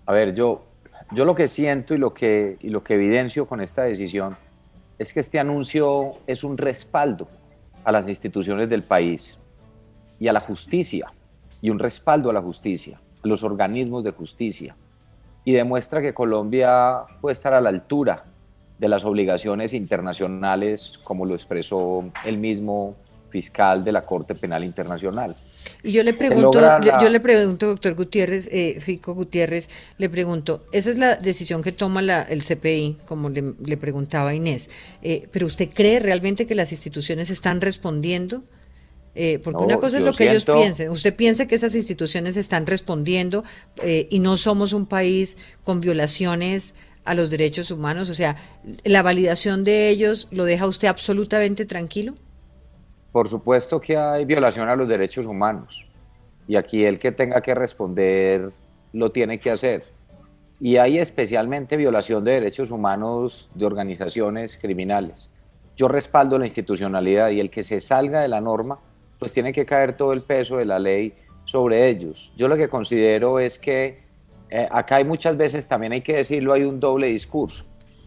[0.05, 0.65] A ver, yo,
[1.13, 4.35] yo lo que siento y lo que, y lo que evidencio con esta decisión
[4.97, 7.29] es que este anuncio es un respaldo
[7.85, 9.37] a las instituciones del país
[10.19, 11.13] y a la justicia,
[11.61, 14.75] y un respaldo a la justicia los organismos de justicia
[15.45, 18.25] y demuestra que Colombia puede estar a la altura
[18.77, 22.95] de las obligaciones internacionales, como lo expresó el mismo
[23.29, 25.35] fiscal de la Corte Penal Internacional.
[25.83, 30.89] Y yo le pregunto, yo, le pregunto, doctor Gutiérrez, eh, Fico Gutiérrez, le pregunto, esa
[30.89, 34.69] es la decisión que toma la, el CPI, como le, preguntaba Inés,
[35.01, 38.43] eh, pero ¿usted cree realmente que las instituciones están respondiendo?
[39.21, 40.89] Eh, porque una cosa es lo que ellos piensen.
[40.91, 43.43] Usted piensa que esas instituciones están respondiendo
[43.83, 48.09] eh, y no somos un país con violaciones a los derechos humanos.
[48.09, 48.37] O sea,
[48.85, 52.13] ¿la validación de ellos lo deja usted absolutamente tranquilo?
[53.11, 55.85] Por supuesto que hay violación a los derechos humanos.
[56.47, 58.51] Y aquí el que tenga que responder
[58.93, 59.83] lo tiene que hacer.
[60.61, 65.29] Y hay especialmente violación de derechos humanos de organizaciones criminales.
[65.75, 68.79] Yo respaldo la institucionalidad y el que se salga de la norma
[69.19, 71.13] pues tiene que caer todo el peso de la ley
[71.45, 72.31] sobre ellos.
[72.35, 73.99] Yo lo que considero es que
[74.49, 77.65] eh, acá hay muchas veces, también hay que decirlo, hay un doble discurso.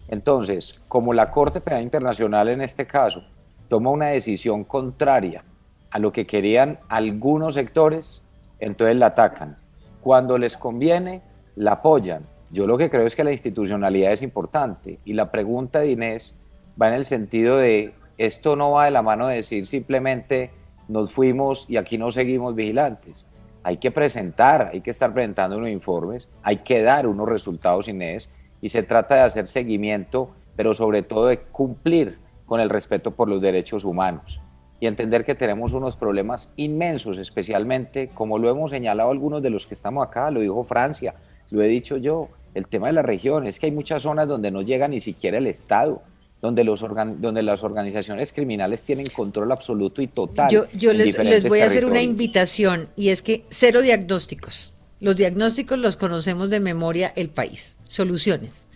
[0.08, 3.22] Entonces, como la Corte Penal Internacional en este caso
[3.68, 5.44] toma una decisión contraria
[5.90, 8.22] a lo que querían algunos sectores,
[8.58, 9.56] entonces la atacan.
[10.00, 11.22] Cuando les conviene,
[11.56, 12.24] la apoyan.
[12.50, 16.36] Yo lo que creo es que la institucionalidad es importante y la pregunta de Inés
[16.80, 20.50] va en el sentido de, esto no va de la mano de decir simplemente
[20.88, 23.26] nos fuimos y aquí no seguimos vigilantes.
[23.62, 28.30] Hay que presentar, hay que estar presentando unos informes, hay que dar unos resultados, Inés,
[28.60, 33.28] y se trata de hacer seguimiento, pero sobre todo de cumplir con el respeto por
[33.28, 34.40] los derechos humanos
[34.82, 39.64] y entender que tenemos unos problemas inmensos, especialmente, como lo hemos señalado algunos de los
[39.64, 41.14] que estamos acá, lo dijo Francia,
[41.50, 44.50] lo he dicho yo, el tema de la región, es que hay muchas zonas donde
[44.50, 46.02] no llega ni siquiera el Estado
[46.42, 50.50] donde, los donde las organizaciones criminales tienen control absoluto y total.
[50.50, 54.74] Yo, les, voy a hacer una invitación y es que cero diagnósticos.
[54.98, 57.78] Los diagnósticos los conocemos de memoria el país.
[57.84, 58.68] Soluciones.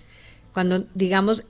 [0.54, 1.44] Cuando, digamos,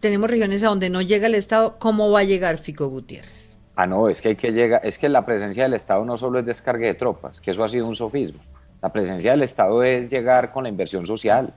[0.00, 3.56] tenemos regiones a donde no llega el Estado, ¿cómo va a llegar Fico Gutiérrez?
[3.76, 6.40] Ah, no, es que hay que llegar, es que la presencia del Estado no solo
[6.40, 8.40] es descargue de tropas, que eso ha sido un sofismo.
[8.82, 11.54] La presencia del Estado es llegar con la inversión social,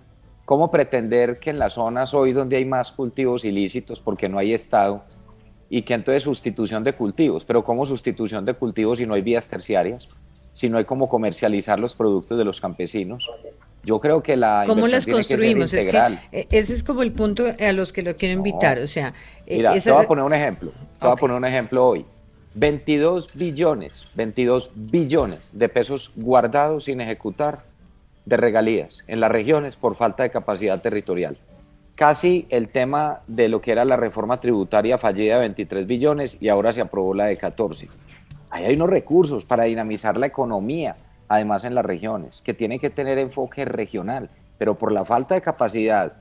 [0.48, 4.54] ¿Cómo pretender que en las zonas hoy donde hay más cultivos ilícitos, porque no hay
[4.54, 5.04] Estado,
[5.70, 9.50] y que entonces sustitución de cultivos, pero ¿cómo sustitución de cultivos si no hay vías
[9.50, 10.08] terciarias?
[10.54, 13.30] Si no hay cómo comercializar los productos de los campesinos.
[13.84, 15.74] Yo creo que la ¿Cómo las construimos?
[15.74, 15.98] es que
[16.32, 18.80] eh, ese es como el punto a los que lo quiero invitar.
[18.80, 19.14] O sea,
[19.46, 20.72] eh, mira, te voy a poner un ejemplo.
[20.72, 22.06] Te voy a poner un ejemplo hoy.
[22.56, 27.64] 22 billones, 22 billones de pesos guardados sin ejecutar
[28.28, 31.38] de regalías en las regiones por falta de capacidad territorial.
[31.96, 36.50] Casi el tema de lo que era la reforma tributaria fallida de 23 billones y
[36.50, 37.88] ahora se aprobó la de 14.
[38.50, 40.98] Ahí hay unos recursos para dinamizar la economía,
[41.30, 45.42] además en las regiones, que tiene que tener enfoque regional, pero por la falta de
[45.42, 46.14] capacidad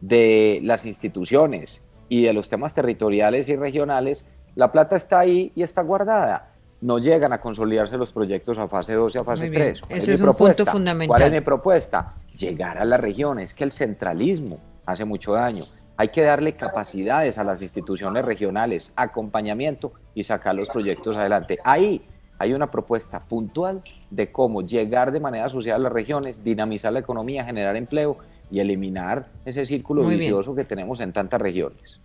[0.00, 5.62] de las instituciones y de los temas territoriales y regionales, la plata está ahí y
[5.62, 6.51] está guardada.
[6.82, 9.82] No llegan a consolidarse los proyectos a fase 2 y a fase 3.
[9.88, 11.06] Ese es, un punto fundamental.
[11.06, 12.14] ¿Cuál es mi propuesta?
[12.36, 15.62] Llegar a las regiones, que el centralismo hace mucho daño.
[15.96, 21.60] Hay que darle capacidades a las instituciones regionales, acompañamiento y sacar los proyectos adelante.
[21.62, 22.04] Ahí
[22.36, 26.98] hay una propuesta puntual de cómo llegar de manera social a las regiones, dinamizar la
[26.98, 28.16] economía, generar empleo
[28.50, 32.00] y eliminar ese círculo vicioso que tenemos en tantas regiones.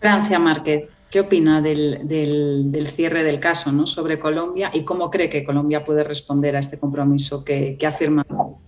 [0.00, 3.86] Francia Márquez, ¿qué opina del, cierre del caso ¿no?
[3.86, 7.92] sobre Colombia y cómo cree que Colombia puede responder a este compromiso que, que ha
[7.92, 8.58] firmado?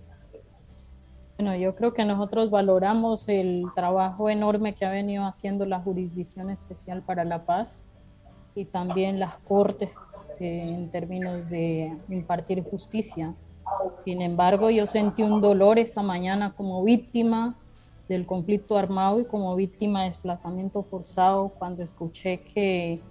[1.39, 6.51] Bueno, yo creo que nosotros valoramos el trabajo enorme que ha venido haciendo la Jurisdicción
[6.51, 7.83] Especial para la Paz
[8.53, 9.95] y también las Cortes
[10.39, 13.33] eh, en términos de impartir justicia.
[13.99, 17.55] Sin embargo, yo sentí un dolor esta mañana como víctima
[18.07, 23.01] del conflicto armado y como víctima de desplazamiento forzado cuando escuché que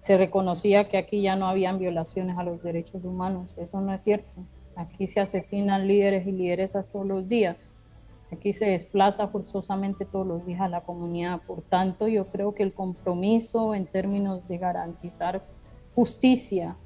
[0.00, 3.50] se reconocía que aquí ya no habían violaciones a los derechos humanos.
[3.56, 4.44] Eso no es cierto.
[4.74, 7.78] Aquí se asesinan líderes y lideresas todos los días.
[8.32, 11.42] Aquí se desplaza forzosamente todos los días a la comunidad.
[11.46, 15.44] Por tanto, yo creo que el compromiso en términos de garantizar
[15.94, 16.76] justicia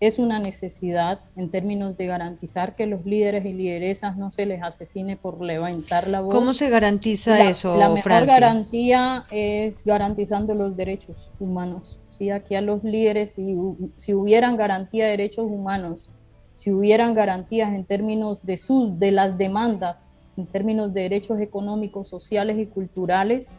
[0.00, 4.62] es una necesidad en términos de garantizar que los líderes y lideresas no se les
[4.62, 6.34] asesine por levantar la voz.
[6.34, 11.98] ¿Cómo se garantiza eso, La mejor garantía es garantizando los derechos humanos.
[12.08, 12.30] ¿sí?
[12.30, 13.54] Aquí a los líderes, si,
[13.96, 16.08] si hubieran garantía de derechos humanos,
[16.56, 22.08] si hubieran garantías en términos de, sus, de las demandas, en términos de derechos económicos,
[22.08, 23.58] sociales y culturales,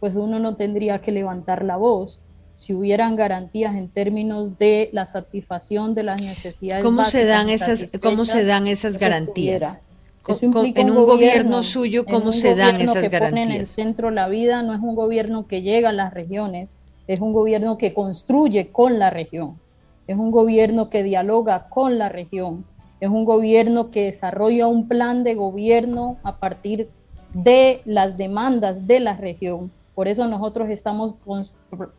[0.00, 2.22] pues uno no tendría que levantar la voz
[2.62, 7.86] si hubieran garantías en términos de la satisfacción de las necesidades ¿Cómo se dan esas
[8.00, 9.80] cómo se dan esas garantías?
[10.28, 13.44] en un, gobierno, suyo cómo se dan esas que garantías.
[13.44, 16.72] Pone en el centro la vida no es un gobierno que llega a las regiones,
[17.08, 19.58] es un gobierno que construye con la región,
[20.06, 22.64] es un gobierno que dialoga con la región,
[23.00, 26.88] es un gobierno que desarrolla un plan de gobierno a partir
[27.34, 31.14] de las demandas de la región por eso nosotros estamos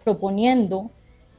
[0.04, 0.92] proponiendo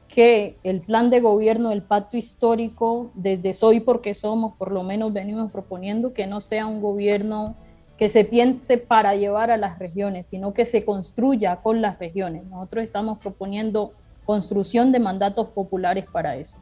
[0.07, 5.11] que el plan de gobierno del pacto histórico, desde Soy porque somos, por lo menos
[5.11, 7.55] venimos proponiendo que no sea un gobierno
[7.97, 12.45] que se piense para llevar a las regiones, sino que se construya con las regiones.
[12.45, 13.93] Nosotros estamos proponiendo
[14.25, 16.57] construcción de mandatos populares para eso.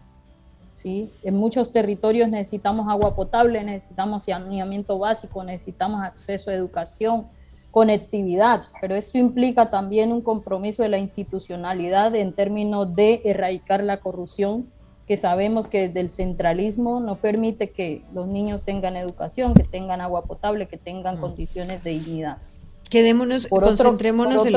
[0.73, 1.11] ¿sí?
[1.23, 7.27] En muchos territorios necesitamos agua potable, necesitamos saneamiento básico, necesitamos acceso a educación,
[7.73, 13.99] conectividad, pero esto implica también un compromiso de la institucionalidad en términos de erradicar la
[13.99, 14.67] corrupción,
[15.07, 20.01] que sabemos que desde el centralismo no permite que los niños tengan educación, que tengan
[20.01, 21.21] agua potable, que tengan mm.
[21.21, 22.37] condiciones de dignidad.
[22.91, 24.53] Quedémonos, concentrémonos en,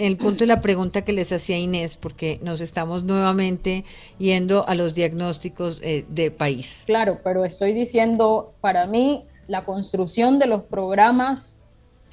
[0.00, 3.84] el, punto de la pregunta que les hacía Inés, porque nos estamos nuevamente
[4.18, 6.82] yendo a los diagnósticos eh, de país.
[6.86, 11.58] Claro, pero estoy diciendo, para mí, la construcción de los programas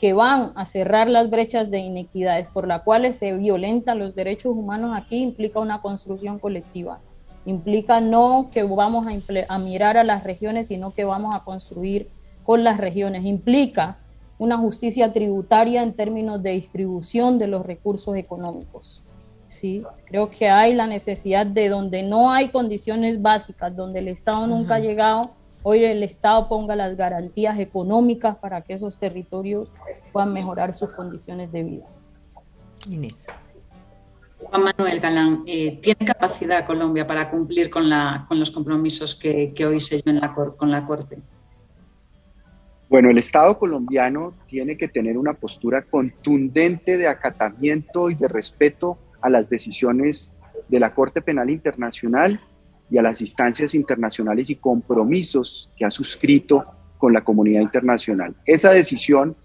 [0.04, 4.52] que van a cerrar las brechas de inequidades por las cuales se violentan los derechos
[4.54, 7.00] humanos aquí implica una construcción colectiva.
[7.46, 9.08] Implica no que vamos
[9.48, 12.10] a, mirar a las regiones, sino que vamos a construir
[12.44, 13.24] con las regiones.
[13.24, 13.96] Implica
[14.40, 19.02] una justicia tributaria en términos de distribución de los recursos económicos.
[19.48, 19.84] ¿sí?
[20.04, 24.76] Creo que hay la necesidad de donde no hay condiciones básicas, donde el Estado nunca
[24.76, 25.32] ha llegado,
[25.64, 29.70] hoy el Estado ponga las garantías económicas para que esos territorios
[30.12, 31.86] puedan mejorar sus condiciones de vida.
[32.90, 33.26] Inés.
[34.40, 39.54] Juan Manuel Galán, eh, ¿tiene capacidad Colombia para cumplir con, la, con los compromisos que,
[39.66, 41.20] hoy se en la, con la Corte?
[42.90, 48.98] Bueno, el Estado colombiano tiene que tener una postura contundente de acatamiento y de respeto
[49.22, 50.38] a las decisiones
[50.68, 52.40] de la Corte Penal Internacional
[52.94, 56.64] y a las instancias internacionales y compromisos que ha suscrito
[57.00, 58.36] con la comunidad internacional.
[58.46, 59.36] Esa decisión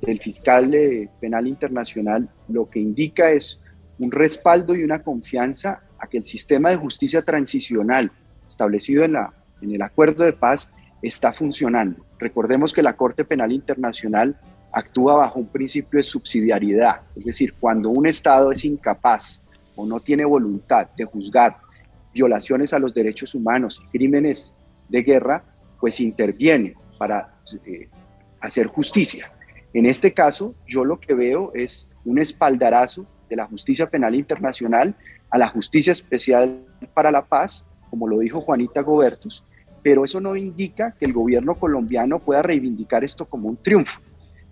[0.00, 0.72] del fiscal
[1.20, 3.58] penal internacional lo que indica es
[3.98, 8.12] un respaldo y una confianza a que el sistema de justicia transicional
[8.46, 10.70] establecido en, la, en el acuerdo de paz
[11.02, 12.06] está funcionando.
[12.20, 14.38] Recordemos que la Corte Penal Internacional
[14.72, 19.42] actúa bajo un principio de subsidiariedad, es decir, cuando un Estado es incapaz
[19.74, 21.63] o no tiene voluntad de juzgar
[22.14, 24.54] violaciones a los derechos humanos crímenes
[24.88, 25.44] de guerra,
[25.80, 27.34] pues interviene para
[27.66, 27.88] eh,
[28.40, 29.30] hacer justicia.
[29.74, 34.94] En este caso, yo lo que veo es un espaldarazo de la justicia penal internacional
[35.30, 36.60] a la justicia especial
[36.94, 39.44] para la paz, como lo dijo Juanita Gobertus,
[39.82, 44.00] pero eso no indica que el gobierno colombiano pueda reivindicar esto como un triunfo,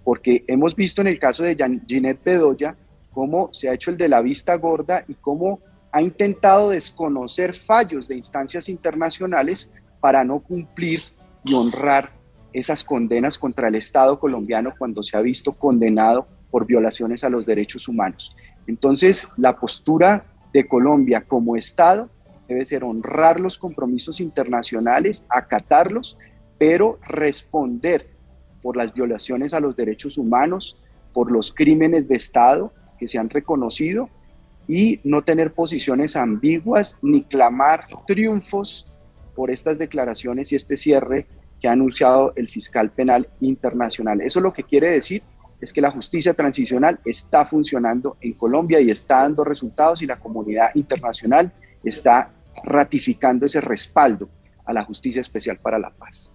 [0.05, 1.57] porque hemos visto en el caso de
[1.87, 2.77] Ginette Bedoya
[3.13, 5.61] cómo se ha hecho el de la vista gorda y cómo
[5.93, 9.71] ha intentado desconocer fallos de instancias internacionales
[10.01, 11.03] para no cumplir
[11.45, 12.11] y honrar
[12.53, 17.47] esas condenas contra el Estado colombiano cuando se ha visto condenado por violaciones a los
[17.47, 18.35] derechos humanos.
[18.67, 22.11] Entonces, la postura de Colombia como Estado
[22.49, 26.19] debe ser honrar los compromisos internacionales, acatarlos,
[26.59, 28.11] pero responder
[28.63, 30.79] por las violaciones a los derechos humanos,
[31.13, 34.09] por los crímenes de Estado que se han reconocido
[34.69, 38.87] y no tener posiciones ambiguas ni clamar triunfos
[39.35, 41.27] por estas declaraciones y este cierre
[41.61, 44.21] que ha anunciado el fiscal penal internacional.
[44.21, 45.23] Eso lo que quiere decir
[45.61, 50.19] es que la justicia transicional está funcionando en Colombia y está dando resultados y la
[50.19, 51.53] comunidad internacional
[51.85, 52.33] está
[52.65, 54.29] ratificando ese respaldo
[54.65, 56.33] a la justicia especial para la paz.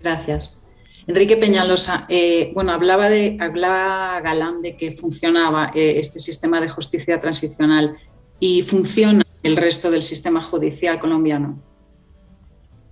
[0.00, 0.61] Gracias.
[1.06, 7.20] Enrique Peñalosa, eh, bueno, hablaba, de, Galán de que funcionaba eh, este sistema de justicia
[7.20, 7.96] transicional
[8.38, 11.60] y funciona el resto del sistema judicial colombiano.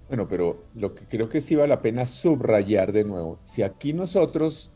[0.09, 3.93] Bueno, pero lo que creo que sí vale la pena subrayar de nuevo, si aquí
[3.93, 4.73] nosotros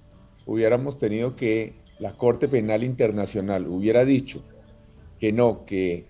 [0.46, 4.44] hubiéramos tenido que la Corte Penal Internacional hubiera dicho
[5.18, 6.06] que no, que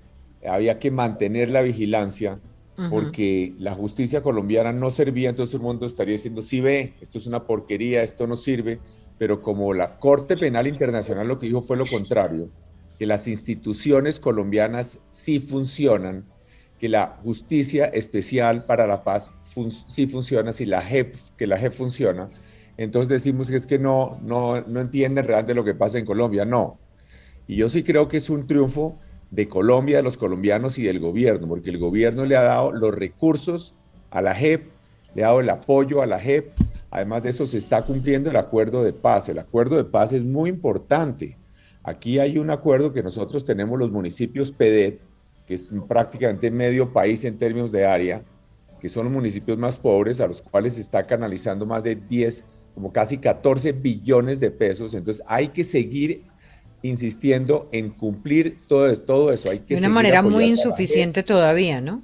[0.47, 2.39] había que mantener la vigilancia
[2.91, 7.27] porque la justicia colombiana no servía, entonces el mundo estaría diciendo, sí ve, esto es
[7.27, 8.81] una porquería, esto no sirve,
[9.19, 12.49] pero como la Corte Penal Internacional lo que dijo fue lo contrario,
[12.99, 16.25] que las instituciones colombianas sí funcionan,
[16.81, 19.33] que la justicia especial para la paz
[19.87, 22.29] sí funciona, si la JEP, que la JEP funciona,
[22.77, 26.45] entonces decimos que es que no, no, no entienden realmente lo que pasa en Colombia,
[26.45, 26.79] no.
[27.47, 28.99] Y yo sí creo que es un triunfo
[29.31, 32.95] de Colombia, de los colombianos y del gobierno, porque el gobierno le ha dado los
[32.95, 33.75] recursos
[34.11, 34.67] a la JEP,
[35.15, 36.53] le ha dado el apoyo a la JEP,
[36.91, 40.25] además de eso se está cumpliendo el acuerdo de paz, el acuerdo de paz es
[40.25, 41.37] muy importante.
[41.83, 45.01] Aquí hay un acuerdo que nosotros tenemos los municipios PEDET,
[45.47, 48.23] que es prácticamente medio país en términos de área,
[48.81, 52.47] que son los municipios más pobres, a los cuales se está canalizando más de 10,
[52.75, 54.95] como casi 14 billones de pesos.
[54.95, 56.25] Entonces hay que seguir
[56.85, 59.51] insistiendo en cumplir todo, todo eso.
[59.51, 62.03] Hay que de una manera muy insuficiente todavía, ¿no?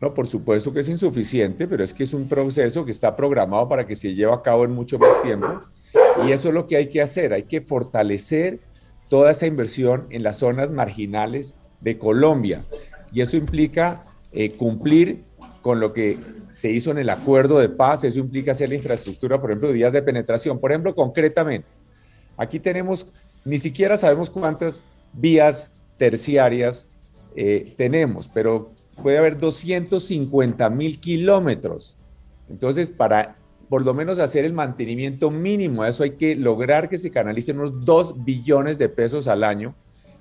[0.00, 3.68] No, por supuesto que es insuficiente, pero es que es un proceso que está programado
[3.68, 5.62] para que se lleve a cabo en mucho más tiempo.
[6.26, 8.58] Y eso es lo que hay que hacer, hay que fortalecer
[9.08, 12.64] toda esa inversión en las zonas marginales de Colombia.
[13.12, 15.22] Y eso implica eh, cumplir
[15.60, 16.18] con lo que
[16.50, 19.74] se hizo en el acuerdo de paz, eso implica hacer la infraestructura, por ejemplo, de
[19.74, 20.58] vías de penetración.
[20.58, 21.68] Por ejemplo, concretamente,
[22.36, 23.12] aquí tenemos
[23.44, 26.86] ni siquiera sabemos cuántas vías terciarias
[27.34, 28.72] eh, tenemos, pero
[29.02, 31.96] puede haber 250 mil kilómetros.
[32.48, 33.36] Entonces, para
[33.68, 37.84] por lo menos hacer el mantenimiento mínimo, eso hay que lograr que se canalicen unos
[37.86, 39.74] 2 billones de pesos al año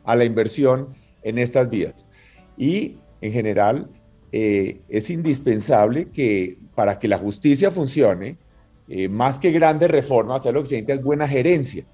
[0.06, 2.06] a la inversión en estas vías.
[2.58, 3.90] Y en general,
[4.32, 8.38] eh, es indispensable que para que la justicia funcione,
[8.88, 11.86] eh, más que grandes reformas, lo que es buena gerencia.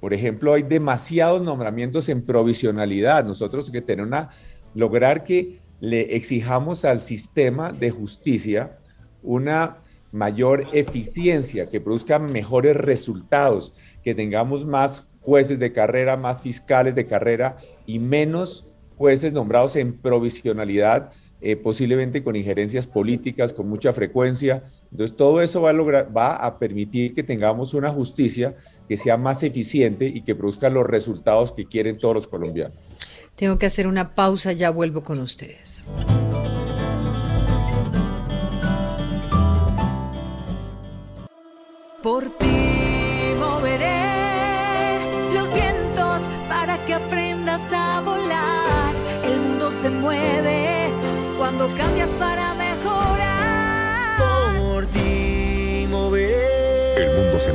[0.00, 3.24] Por ejemplo, hay demasiados nombramientos en provisionalidad.
[3.24, 4.30] Nosotros que tener una,
[4.74, 8.78] lograr que le exijamos al sistema de justicia
[9.22, 9.78] una
[10.12, 17.06] mayor eficiencia, que produzca mejores resultados, que tengamos más jueces de carrera, más fiscales de
[17.06, 24.62] carrera y menos jueces nombrados en provisionalidad, eh, posiblemente con injerencias políticas con mucha frecuencia.
[24.90, 28.56] Entonces, todo eso va a permitir que tengamos una justicia
[28.90, 32.76] que sea más eficiente y que produzca los resultados que quieren todos los colombianos.
[33.36, 35.86] Tengo que hacer una pausa, ya vuelvo con ustedes.
[42.02, 44.98] Por ti moveré
[45.34, 48.94] los vientos para que aprendas a volar.
[49.24, 50.90] El mundo se mueve
[51.38, 52.59] cuando cambias para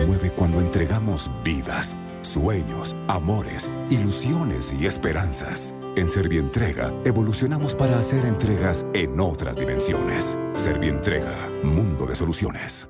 [0.06, 5.74] conmueve cuando entregamos vidas, sueños, amores, ilusiones y esperanzas.
[5.96, 10.38] En Servientrega evolucionamos para hacer entregas en otras dimensiones.
[10.56, 11.34] Servientrega,
[11.64, 12.90] mundo de soluciones.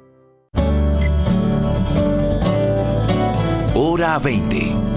[3.75, 4.94] Hora 20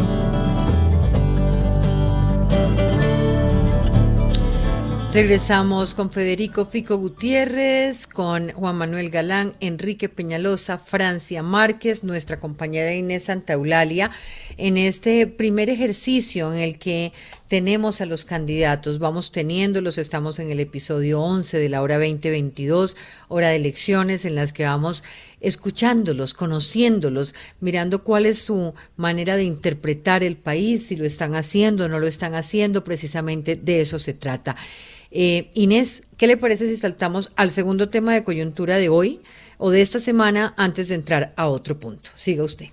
[5.11, 12.95] Regresamos con Federico Fico Gutiérrez, con Juan Manuel Galán, Enrique Peñalosa, Francia Márquez, nuestra compañera
[12.95, 14.11] Inés Santa Eulalia,
[14.59, 17.15] en este primer ejercicio en el que
[17.49, 22.95] tenemos a los candidatos, vamos teniéndolos, estamos en el episodio 11 de la hora 2022,
[23.29, 25.05] hora de elecciones, en las que vamos
[25.41, 31.87] escuchándolos, conociéndolos, mirando cuál es su manera de interpretar el país, si lo están haciendo
[31.87, 34.55] o no lo están haciendo, precisamente de eso se trata.
[35.11, 39.21] Eh, Inés, ¿qué le parece si saltamos al segundo tema de coyuntura de hoy
[39.57, 42.11] o de esta semana antes de entrar a otro punto?
[42.15, 42.67] Siga usted.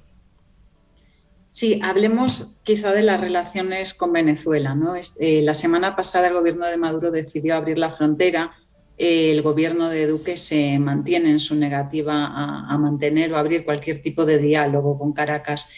[1.50, 4.76] Sí, hablemos quizá de las relaciones con Venezuela.
[4.76, 4.96] ¿no?
[4.96, 8.52] Eh, la semana pasada el gobierno de Maduro decidió abrir la frontera.
[8.98, 14.02] Eh, el gobierno de Duque se mantiene en su negativa a, mantener o abrir cualquier
[14.02, 15.70] tipo de diálogo con Caracas.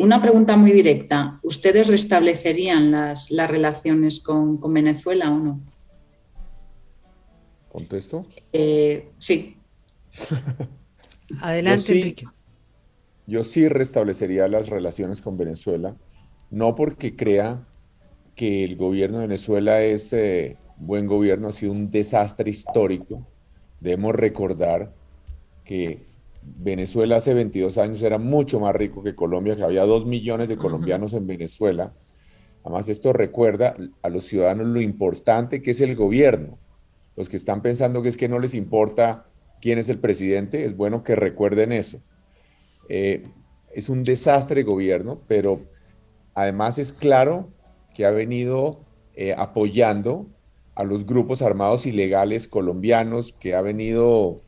[0.00, 1.40] una pregunta muy directa.
[1.42, 5.60] ¿Ustedes restablecerían las, las relaciones con, con Venezuela o no?
[7.70, 8.26] ¿Contesto?
[8.52, 9.56] Eh, sí.
[11.40, 12.24] Adelante, Enrique.
[13.26, 15.96] Yo sí restablecería las relaciones con Venezuela,
[16.50, 17.64] no porque crea
[18.34, 23.24] que el gobierno de Venezuela es eh, buen gobierno, ha sido un desastre histórico.
[23.78, 24.92] Debemos recordar
[25.64, 26.06] que
[26.42, 30.56] Venezuela hace 22 años era mucho más rico que Colombia, que había dos millones de
[30.56, 31.92] colombianos en Venezuela.
[32.64, 36.58] Además, esto recuerda a los ciudadanos lo importante que es el gobierno
[37.20, 39.26] los que están pensando que es que no les importa
[39.60, 42.00] quién es el presidente, es bueno que recuerden eso.
[42.88, 43.24] Eh,
[43.74, 45.60] es un desastre gobierno, pero
[46.34, 47.50] además es claro
[47.94, 48.80] que ha venido
[49.14, 50.28] eh, apoyando
[50.74, 54.40] a los grupos armados ilegales colombianos, que ha venido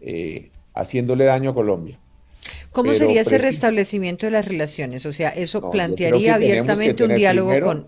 [0.00, 2.00] eh, haciéndole daño a Colombia.
[2.72, 5.06] ¿Cómo sería ese restablecimiento de las relaciones?
[5.06, 7.86] O sea, eso plantearía abiertamente un diálogo con...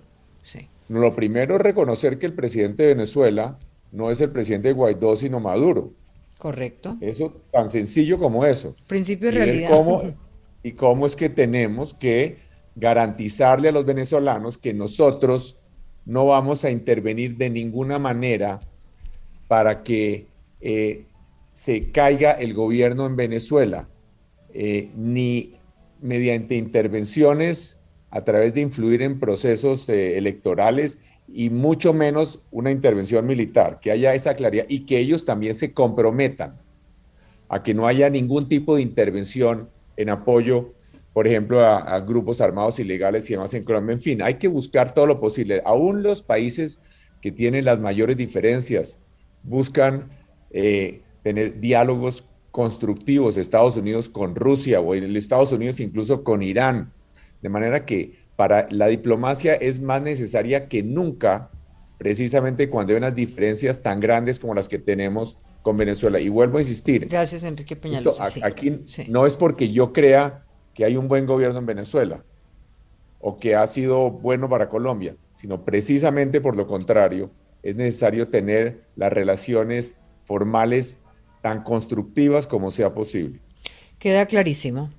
[0.88, 3.58] Lo primero es reconocer que el presidente de Venezuela
[3.92, 5.92] no es el presidente Guaidó, sino Maduro.
[6.38, 6.96] Correcto.
[7.00, 8.76] Eso tan sencillo como eso.
[8.86, 10.14] Principio de realidad.
[10.62, 12.38] y cómo es que tenemos que
[12.76, 15.60] garantizarle a los venezolanos que nosotros
[16.04, 18.60] no vamos a intervenir de ninguna manera
[19.48, 20.26] para que
[20.60, 21.04] eh,
[21.52, 23.88] se caiga el gobierno en Venezuela,
[24.54, 25.54] eh, ni
[26.00, 27.78] mediante intervenciones
[28.10, 31.00] a través de influir en procesos eh, electorales,
[31.32, 35.72] y mucho menos una intervención militar, que haya esa claridad y que ellos también se
[35.72, 36.56] comprometan
[37.48, 40.72] a que no haya ningún tipo de intervención en apoyo,
[41.12, 43.94] por ejemplo, a, grupos armados ilegales y demás en Colombia.
[43.94, 45.62] En fin, hay que buscar todo lo posible.
[45.64, 46.80] Aún los países
[47.20, 49.00] que tienen las mayores diferencias
[49.42, 50.10] buscan
[50.50, 56.92] eh, tener diálogos constructivos, Estados Unidos con Rusia o Estados Unidos incluso con Irán,
[57.42, 61.50] de manera que para la diplomacia es más necesaria que nunca,
[61.98, 66.20] precisamente cuando hay unas diferencias tan grandes como las que tenemos con Venezuela.
[66.20, 67.08] Y vuelvo a insistir.
[67.08, 68.28] Gracias, Enrique Peñalosa.
[68.44, 72.22] Aquí no es porque yo crea que hay un buen gobierno en Venezuela
[73.18, 77.32] o que ha sido bueno para Colombia, sino precisamente por lo contrario,
[77.64, 81.00] es necesario tener las relaciones formales
[81.42, 83.40] tan constructivas como sea posible.
[83.98, 84.90] Queda clarísimo.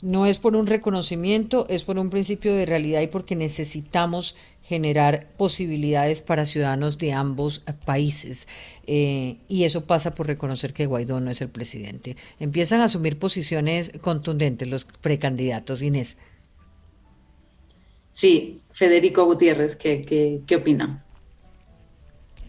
[0.00, 4.36] No es por un reconocimiento, es por un principio de realidad y porque necesitamos
[4.68, 8.46] generar posibilidades para ciudadanos de ambos países.
[8.86, 12.16] Eh, y eso pasa por reconocer que Guaidó no es el presidente.
[12.38, 15.80] Empiezan a asumir posiciones contundentes los precandidatos.
[15.80, 16.18] Inés.
[18.10, 21.02] Sí, Federico Gutiérrez, ¿qué, qué, qué opina?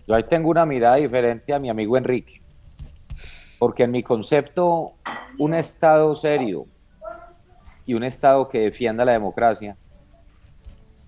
[0.06, 2.42] Yo ahí tengo una mirada diferente a mi amigo Enrique,
[3.60, 4.94] porque en mi concepto,
[5.38, 6.66] un Estado serio,
[7.90, 9.76] y un Estado que defienda la democracia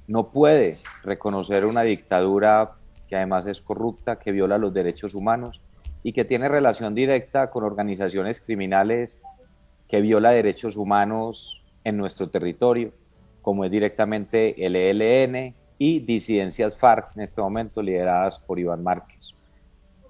[0.07, 2.71] no puede reconocer una dictadura
[3.07, 5.61] que además es corrupta, que viola los derechos humanos
[6.01, 9.21] y que tiene relación directa con organizaciones criminales
[9.88, 12.91] que viola derechos humanos en nuestro territorio,
[13.43, 19.36] como es directamente el ELN y disidencias FARC en este momento lideradas por Iván Márquez.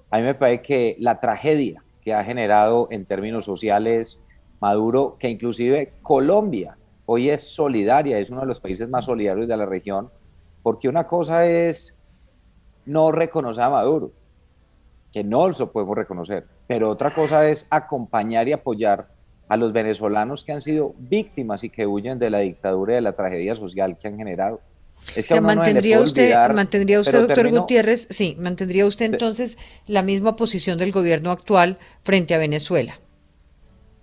[0.09, 4.23] A mí me parece que la tragedia que ha generado en términos sociales
[4.61, 9.57] Maduro, que inclusive Colombia hoy es solidaria, es uno de los países más solidarios de
[9.57, 10.09] la región,
[10.61, 11.97] porque una cosa es
[12.85, 14.11] no reconocer a Maduro,
[15.11, 19.09] que no lo podemos reconocer, pero otra cosa es acompañar y apoyar
[19.49, 23.01] a los venezolanos que han sido víctimas y que huyen de la dictadura y de
[23.01, 24.61] la tragedia social que han generado.
[25.15, 29.57] Es que mantendría usted, mantendría usted, doctor Gutiérrez, sí, mantendría usted entonces
[29.87, 32.99] la misma posición del gobierno actual frente a Venezuela.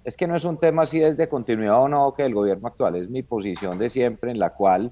[0.09, 2.66] Es que no es un tema si es de continuidad o no que el gobierno
[2.66, 4.90] actual, es mi posición de siempre en la cual,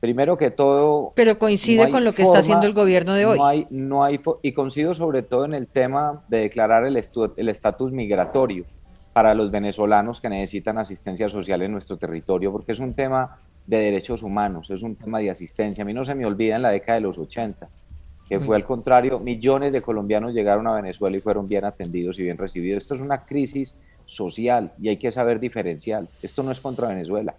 [0.00, 1.12] primero que todo...
[1.14, 3.38] Pero coincide con lo que está haciendo el gobierno de hoy.
[3.38, 7.92] No hay, no hay, y coincido sobre todo en el tema de declarar el estatus
[7.92, 8.64] migratorio
[9.12, 13.78] para los venezolanos que necesitan asistencia social en nuestro territorio, porque es un tema de
[13.78, 15.82] derechos humanos, es un tema de asistencia.
[15.82, 17.68] A mí no se me olvida en la década de los 80,
[18.28, 22.24] que fue al contrario, millones de colombianos llegaron a Venezuela y fueron bien atendidos y
[22.24, 22.82] bien recibidos.
[22.82, 23.76] Esto es una crisis
[24.08, 26.06] social y hay que saber diferenciar.
[26.22, 27.34] Esto no es contra Venezuela,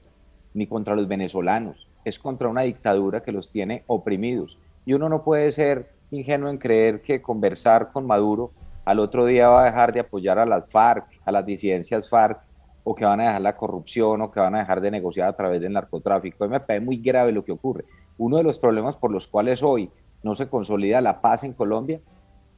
[0.54, 4.58] ni contra los venezolanos, es contra una dictadura que los tiene oprimidos.
[4.86, 8.52] Y uno no puede ser ingenuo en creer que conversar con Maduro
[8.86, 12.40] al otro día va a dejar de apoyar a las FARC, a las disidencias FARC,
[12.84, 15.36] o que van a dejar la corrupción o que van a dejar de negociar a
[15.36, 16.48] través del narcotráfico.
[16.48, 17.86] me parece muy grave lo que ocurre.
[18.18, 19.92] Uno de los problemas por los cuales hoy
[20.24, 22.02] no se consolida la paz en Colombia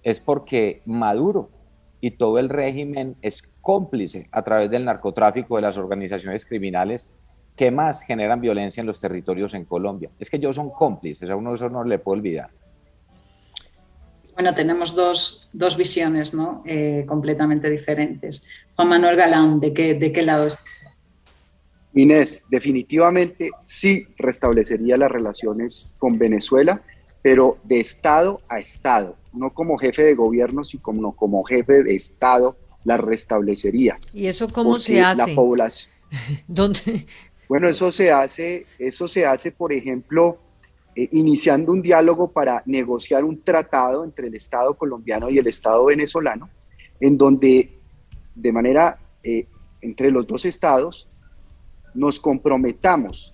[0.04, 1.50] es porque Maduro
[2.00, 7.12] y todo el régimen es cómplice a través del narcotráfico de las organizaciones criminales
[7.56, 10.10] que más generan violencia en los territorios en Colombia.
[10.20, 12.50] Es que ellos son cómplices, a uno eso no le puede olvidar.
[14.34, 16.64] Bueno, tenemos dos, visiones ¿no?
[16.66, 18.48] Eh, completamente diferentes.
[18.76, 20.64] Juan Manuel Galán, ¿de qué, de qué lado está?
[21.94, 26.82] Inés, definitivamente sí restablecería las relaciones con Venezuela,
[27.22, 31.96] pero de Estado a Estado, no como jefe de gobierno, sino como, como jefe de
[31.96, 33.98] Estado las restablecería.
[34.14, 35.30] ¿Y eso cómo se hace?
[35.30, 35.94] La población.
[36.48, 37.06] ¿Dónde?
[37.48, 40.40] Bueno, eso se hace, eso se hace, por ejemplo,
[40.96, 45.86] eh, iniciando un diálogo para negociar un tratado entre el Estado colombiano y el Estado
[45.86, 46.50] venezolano,
[47.00, 47.78] en donde
[48.36, 49.48] de manera eh,
[49.82, 51.08] entre los dos estados
[51.94, 53.34] nos comprometamos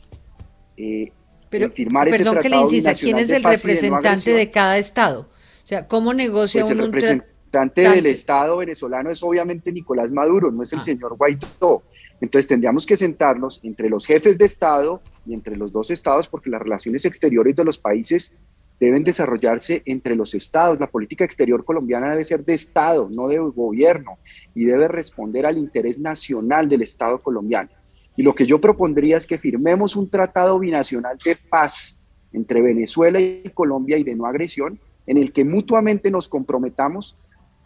[0.75, 1.11] eh,
[1.49, 5.21] Pero, firmar ese tratado que le insista, ¿quién es el representante de, cada estado?
[5.63, 10.51] O sea, ¿cómo negocia pues un, el representante del Estado venezolano es obviamente Nicolás Maduro,
[10.51, 10.83] no es el ah.
[10.83, 11.83] señor Guaidó.
[12.19, 16.49] Entonces tendríamos que sentarnos entre los jefes de Estado y entre los dos estados, porque
[16.49, 18.33] las relaciones exteriores de los países
[18.79, 20.79] deben desarrollarse entre los estados.
[20.79, 24.17] La política exterior colombiana debe ser de Estado, no de gobierno,
[24.55, 27.69] y debe responder al interés nacional del Estado colombiano.
[28.15, 32.01] Y lo que yo propondría es que firmemos un tratado binacional de paz
[32.33, 37.15] entre Venezuela y Colombia y de no agresión, en el que mutuamente nos comprometamos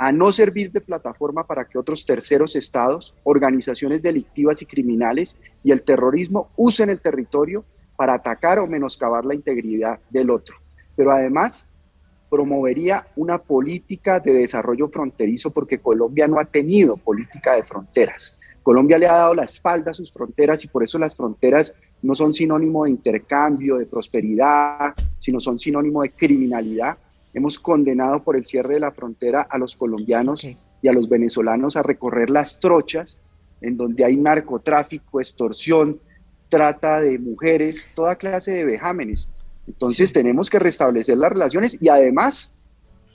[0.01, 5.69] a no servir de plataforma para que otros terceros estados, organizaciones delictivas y criminales y
[5.69, 7.63] el terrorismo usen el territorio
[7.95, 10.55] para atacar o menoscabar la integridad del otro.
[10.95, 11.69] Pero además
[12.31, 18.35] promovería una política de desarrollo fronterizo porque Colombia no ha tenido política de fronteras.
[18.63, 22.15] Colombia le ha dado la espalda a sus fronteras y por eso las fronteras no
[22.15, 26.97] son sinónimo de intercambio, de prosperidad, sino son sinónimo de criminalidad
[27.33, 31.77] Hemos condenado por el cierre de la frontera a los colombianos y a los venezolanos
[31.77, 33.23] a recorrer las trochas,
[33.61, 35.99] en donde hay narcotráfico, extorsión,
[36.49, 39.29] trata de mujeres, toda clase de vejámenes.
[39.67, 42.53] Entonces tenemos que restablecer las relaciones y además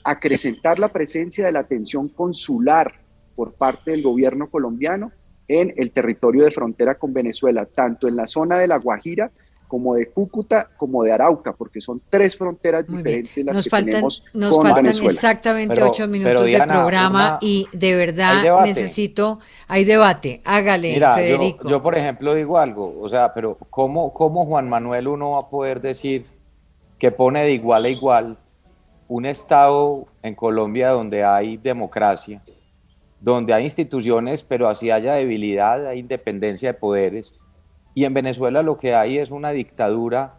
[0.03, 2.93] acrecentar la presencia de la atención consular
[3.35, 5.11] por parte del gobierno colombiano
[5.47, 9.31] en el territorio de frontera con Venezuela, tanto en la zona de La Guajira
[9.67, 14.55] como de Cúcuta, como de Arauca, porque son tres fronteras diferentes las que tenemos nos
[14.55, 21.67] faltan exactamente ocho minutos de programa y de verdad necesito, hay debate, hágale, Federico.
[21.69, 25.49] Yo, por ejemplo digo algo, o sea, pero ¿cómo, ¿cómo Juan Manuel uno va a
[25.49, 26.25] poder decir
[26.97, 28.37] que pone de igual a igual
[29.07, 32.41] un Estado en Colombia donde hay democracia,
[33.19, 37.35] donde hay instituciones, pero así haya debilidad, hay independencia de poderes,
[37.97, 40.35] y en Venezuela lo que hay es una dictadura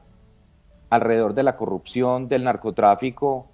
[0.91, 3.49] alrededor de la corrupción, del narcotráfico,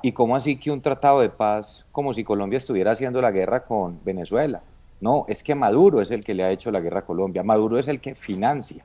[0.00, 3.64] y cómo así que un tratado de paz, como si Colombia estuviera haciendo la guerra
[3.64, 4.62] con Venezuela.
[5.00, 7.80] No, es que Maduro es el que le ha hecho la guerra a Colombia, Maduro
[7.80, 8.84] es el que financia,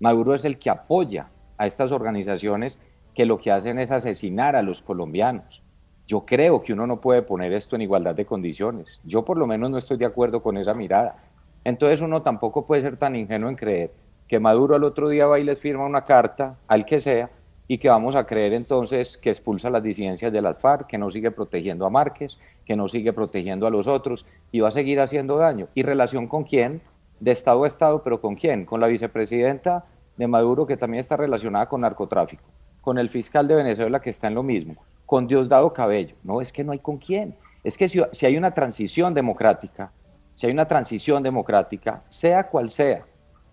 [0.00, 2.80] Maduro es el que apoya a estas organizaciones
[3.14, 5.62] que lo que hacen es asesinar a los colombianos.
[6.04, 8.88] Yo creo que uno no puede poner esto en igualdad de condiciones.
[9.04, 11.29] Yo por lo menos no estoy de acuerdo con esa mirada.
[11.64, 13.90] Entonces uno tampoco puede ser tan ingenuo en creer
[14.26, 17.30] que Maduro al otro día va y les firma una carta al que sea
[17.66, 21.10] y que vamos a creer entonces que expulsa las disidencias de las FARC, que no
[21.10, 25.00] sigue protegiendo a Márquez, que no sigue protegiendo a los otros y va a seguir
[25.00, 25.68] haciendo daño.
[25.74, 26.80] ¿Y relación con quién?
[27.20, 28.64] De Estado a Estado, pero ¿con quién?
[28.64, 29.84] Con la vicepresidenta
[30.16, 32.42] de Maduro que también está relacionada con narcotráfico,
[32.80, 34.74] con el fiscal de Venezuela que está en lo mismo,
[35.06, 36.16] con Diosdado Cabello.
[36.24, 37.36] No, es que no hay con quién.
[37.62, 39.92] Es que si, si hay una transición democrática,
[40.40, 43.04] si hay una transición democrática, sea cual sea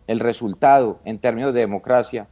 [0.07, 2.27] el resultado en términos de democracia,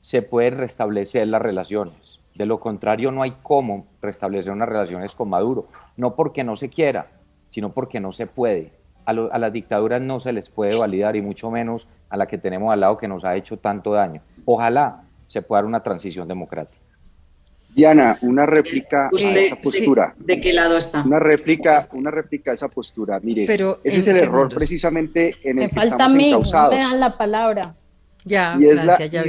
[0.00, 2.20] se pueden restablecer las relaciones.
[2.34, 5.68] De lo contrario, no hay cómo restablecer unas relaciones con Maduro.
[5.96, 7.06] No porque no se quiera,
[7.48, 8.70] sino porque no se puede.
[9.06, 12.36] A, a, las dictaduras no se les puede validar y mucho menos a la que
[12.36, 14.20] tenemos al lado que nos ha hecho tanto daño.
[14.44, 16.85] Ojalá se pueda dar una transición democrática.
[17.76, 20.14] Diana, una réplica a esa postura.
[20.16, 21.02] ¿De qué lado está?
[21.02, 23.20] Una réplica, una réplica a esa postura.
[23.22, 26.70] Mire, ese es el error precisamente en el que estamos mí, encausados.
[26.72, 27.74] No me dan la palabra.
[28.24, 29.22] Ya, y es la, ya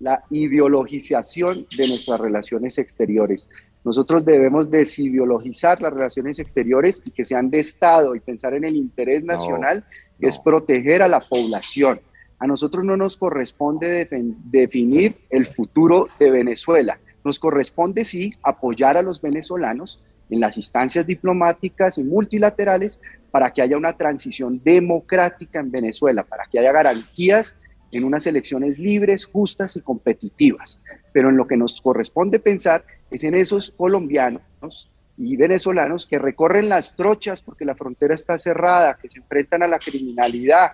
[0.00, 3.48] la ideologización de nuestras relaciones exteriores.
[3.84, 8.74] Nosotros debemos desideologizar las relaciones exteriores y que sean de Estado y pensar en el
[8.74, 9.84] interés nacional,
[10.18, 12.00] que es proteger a la población
[12.40, 14.08] a nosotros no nos corresponde
[14.50, 16.98] definir el futuro de Venezuela.
[17.22, 22.98] Nos corresponde sí apoyar a los venezolanos en las instancias diplomáticas y multilaterales
[23.30, 27.56] para que haya una transición democrática en Venezuela, para que haya garantías
[27.92, 30.80] en unas elecciones libres, justas y competitivas.
[31.12, 36.70] Pero en lo que nos corresponde pensar es en esos colombianos y venezolanos que recorren
[36.70, 40.72] las trochas porque la frontera está cerrada, que se enfrentan a la criminalidad,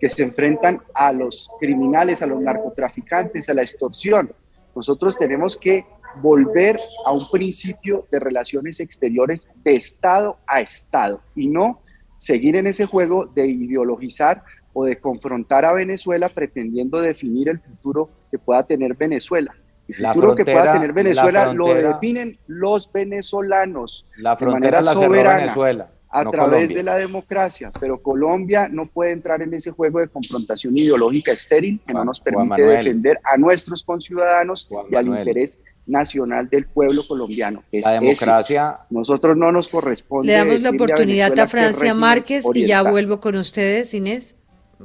[0.00, 4.32] que se enfrentan a los criminales, a los narcotraficantes, a la extorsión.
[4.74, 5.84] Nosotros tenemos que
[6.20, 11.80] volver a un principio de relaciones exteriores de Estado a Estado y no
[12.16, 14.42] seguir en ese juego de ideologizar
[14.72, 19.54] o de confrontar a Venezuela pretendiendo definir el futuro que pueda tener Venezuela.
[19.88, 25.38] El futuro que pueda tener Venezuela lo definen los venezolanos la de manera la soberana.
[25.38, 30.08] Venezuela a través de la democracia, pero Colombia no puede entrar en ese juego de
[30.08, 36.48] confrontación ideológica estéril que no nos permite defender a nuestros conciudadanos y al interés nacional
[36.48, 37.62] del pueblo colombiano.
[37.72, 38.80] la democracia.
[38.90, 40.28] Nosotros no nos corresponde.
[40.28, 44.36] Le damos la oportunidad a, Francia Márquez y ya vuelvo con ustedes, Inés.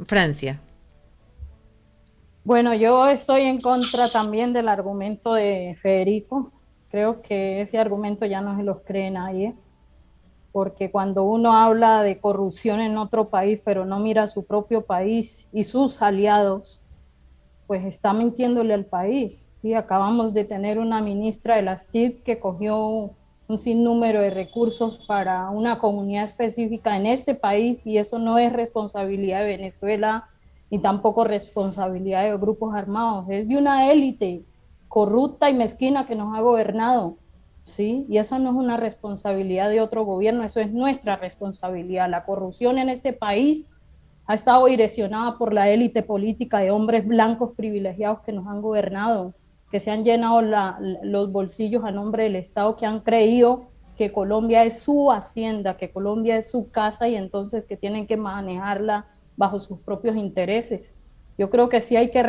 [0.06, 0.60] Francia.
[2.44, 6.52] Bueno, yo estoy en contra también del argumento de Federico.
[6.92, 9.54] Creo que ese argumento ya no se los cree nadie
[10.54, 14.86] porque cuando uno habla de corrupción en otro país, pero no mira a su propio
[14.86, 16.80] país y sus aliados,
[17.66, 19.52] pues está mintiéndole al país.
[19.64, 23.16] Y acabamos de tener una ministra de las TIC que cogió
[23.48, 28.54] un sinnúmero de recursos para una comunidad específica en este país y eso no es
[28.54, 30.30] responsabilidad de Venezuela
[30.70, 34.44] ni tampoco responsabilidad de grupos armados, es de una élite
[34.88, 37.18] corrupta y mezquina que nos ha gobernado
[37.64, 38.06] ¿sí?
[38.10, 42.10] Y esa no es una responsabilidad de otro gobierno, eso es nuestra responsabilidad.
[42.10, 43.70] La corrupción en este país
[44.26, 49.34] ha estado direccionada por la élite política de hombres blancos privilegiados que nos han gobernado,
[49.72, 50.42] que se han llenado
[51.02, 53.66] los bolsillos a nombre del Estado, que han creído
[53.98, 58.18] que Colombia es su hacienda, que Colombia es su casa y entonces que tienen que
[58.18, 60.98] manejarla bajo sus propios intereses.
[61.38, 62.22] Yo creo que sí hay que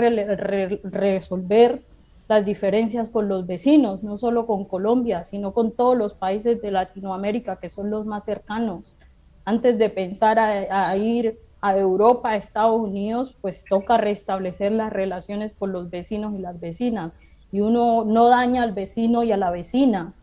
[0.83, 1.83] resolver
[2.29, 6.71] las diferencias con los vecinos, no solo con Colombia, sino con todos los países de
[6.71, 8.97] Latinoamérica que son los más cercanos.
[9.45, 15.53] Antes de pensar a, ir a Europa, a Estados Unidos, pues toca restablecer las relaciones
[15.53, 17.15] con los vecinos y las vecinas.
[17.53, 20.15] Y uno no daña al vecino y a la vecina.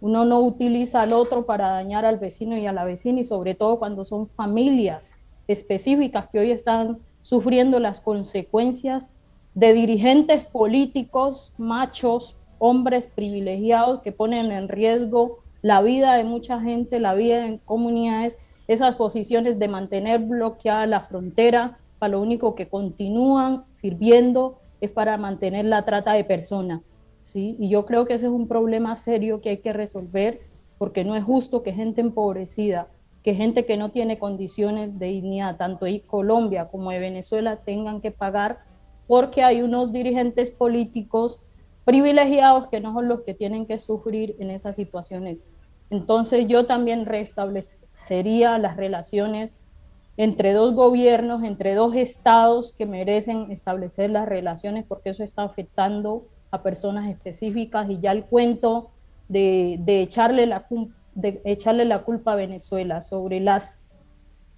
[0.00, 3.54] Uno no utiliza al otro para dañar al vecino y a la vecina, y sobre
[3.54, 9.14] todo cuando son familias específicas que hoy están sufriendo las consecuencias
[9.54, 17.00] de dirigentes políticos, machos, hombres privilegiados que ponen en riesgo la vida de mucha gente,
[17.00, 18.38] la vida en comunidades,
[18.68, 25.16] esas posiciones de mantener bloqueada la frontera, para lo único que continúan sirviendo es para
[25.16, 26.98] mantener la trata de personas.
[27.22, 27.56] ¿sí?
[27.58, 30.40] Y yo creo que ese es un problema serio que hay que resolver
[30.78, 32.88] porque no es justo que gente empobrecida,
[33.22, 38.00] que gente que no tiene condiciones de dignidad, tanto de Colombia como de Venezuela, tengan
[38.00, 38.58] que pagar
[39.06, 41.40] porque hay unos dirigentes políticos
[41.84, 45.46] privilegiados que no son los que tienen que sufrir en esas situaciones.
[45.90, 49.60] Entonces yo también restablecería las relaciones
[50.16, 56.26] entre dos gobiernos, entre dos estados que merecen establecer las relaciones porque eso está afectando
[56.50, 58.90] a personas específicas y ya el cuento
[59.28, 60.66] de, echarle, la,
[61.14, 63.84] de echarle la culpa a Venezuela sobre las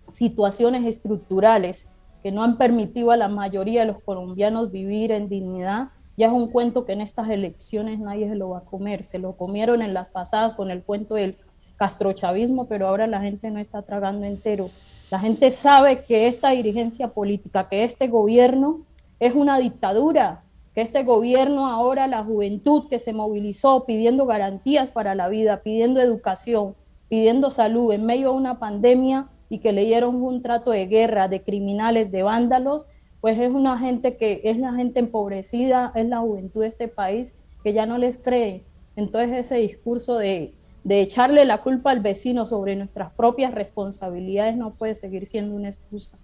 [0.09, 1.89] situaciones estructurales
[2.27, 6.33] que no han permitido a la mayoría de los colombianos vivir en dignidad, ya es
[6.33, 9.05] un cuento que en estas elecciones nadie se lo va a comer.
[9.05, 11.37] Se lo comieron en las pasadas con el cuento del
[11.77, 14.71] castrochavismo, pero ahora la gente no está tragando entero.
[15.09, 18.81] La gente sabe que esta dirigencia política, que este gobierno
[19.21, 20.43] es una dictadura,
[20.75, 26.01] que este gobierno ahora, la juventud que se movilizó pidiendo garantías para la vida, pidiendo
[26.01, 26.75] educación,
[27.09, 31.29] pidiendo salud en medio de una pandemia y que le dieron un trato de guerra,
[31.29, 32.87] de criminales, de vándalos,
[33.21, 37.35] pues es una gente que es la gente empobrecida, es la juventud de este país
[37.63, 38.63] que ya no les cree.
[38.95, 44.75] Entonces ese discurso de, de echarle la culpa al vecino sobre nuestras propias responsabilidades no
[44.75, 46.17] puede seguir siendo una excusa.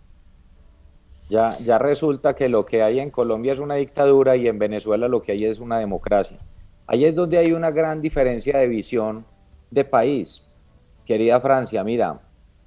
[1.29, 5.09] Ya, ya resulta que lo que hay en Colombia es una dictadura y en Venezuela
[5.09, 6.39] lo que hay es una democracia.
[6.87, 9.25] Ahí es donde hay una gran diferencia de visión
[9.71, 10.43] de país.
[11.07, 12.21] Querida Francia, mira,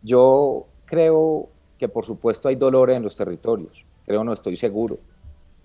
[0.05, 4.99] yo creo que por supuesto hay dolor en los territorios, creo no estoy seguro,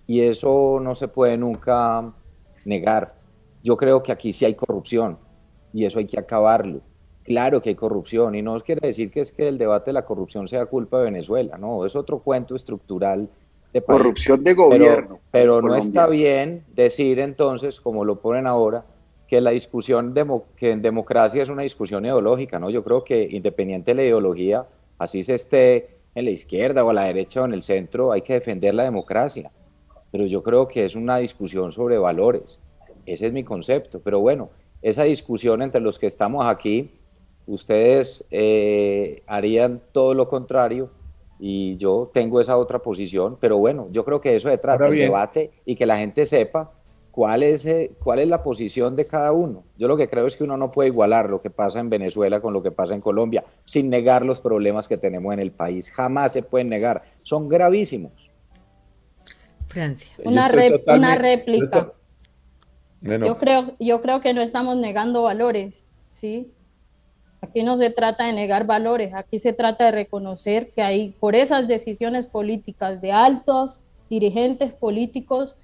[0.07, 2.11] y eso no se puede nunca
[2.65, 3.15] negar.
[3.63, 5.17] Yo creo que aquí sí hay corrupción
[5.71, 6.81] y eso hay que acabarlo.
[7.23, 10.05] Claro que hay corrupción y no quiere decir que es que el debate de la
[10.05, 13.29] corrupción sea culpa de Venezuela, no, es otro cuento estructural
[13.71, 15.19] de corrupción de gobierno.
[15.31, 18.83] Pero, no está bien decir entonces, como lo ponen ahora,
[19.31, 20.13] que la discusión
[20.57, 22.69] que en democracia es una discusión ideológica, ¿no?
[22.69, 24.65] Yo creo que independiente de la ideología,
[24.97, 28.23] así se esté en la izquierda o a la derecha o en el centro, hay
[28.23, 29.49] que defender la democracia.
[30.11, 32.59] Pero yo creo que es una discusión sobre valores.
[33.05, 34.01] Ese es mi concepto.
[34.01, 34.49] Pero bueno,
[34.81, 36.91] esa discusión entre los que estamos aquí,
[37.47, 40.89] ustedes eh, harían todo lo contrario
[41.39, 44.97] y yo tengo esa otra posición, pero bueno, yo creo que eso se trata, el
[44.97, 46.73] debate y que la gente sepa
[47.11, 49.63] cuál es, eh, cuál es la posición de cada uno.
[49.77, 52.39] Yo lo que creo es que uno no puede igualar lo que pasa en Venezuela
[52.39, 55.91] con lo que pasa en Colombia, sin negar los problemas que tenemos en el país.
[55.91, 58.31] Jamás se pueden negar, son gravísimos.
[59.67, 60.11] Francia.
[60.23, 60.51] Una,
[60.87, 61.93] una réplica.
[63.01, 66.51] Yo, creo, yo creo que no estamos negando valores, ¿sí?
[67.41, 71.33] Aquí no se trata de negar valores, aquí se trata de reconocer que hay, por
[71.33, 75.55] esas decisiones políticas de altos dirigentes políticos,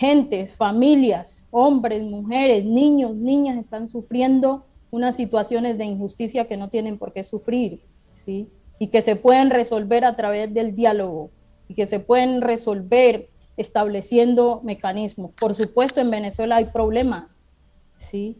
[0.00, 6.96] gentes, familias, hombres, mujeres, niños, niñas están sufriendo unas situaciones de injusticia que no tienen
[6.96, 7.82] por qué sufrir,
[8.14, 8.48] ¿sí?
[8.78, 11.30] Y que se pueden resolver a través del diálogo
[11.68, 13.28] y que se pueden resolver
[13.58, 15.32] estableciendo mecanismos.
[15.38, 17.38] Por supuesto, en Venezuela hay problemas,
[17.98, 18.38] ¿sí?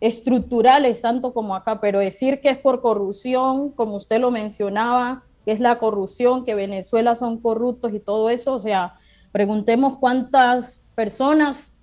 [0.00, 5.52] estructurales tanto como acá, pero decir que es por corrupción, como usted lo mencionaba, que
[5.52, 8.96] es la corrupción, que Venezuela son corruptos y todo eso, o sea,
[9.34, 11.76] preguntemos cuántas personas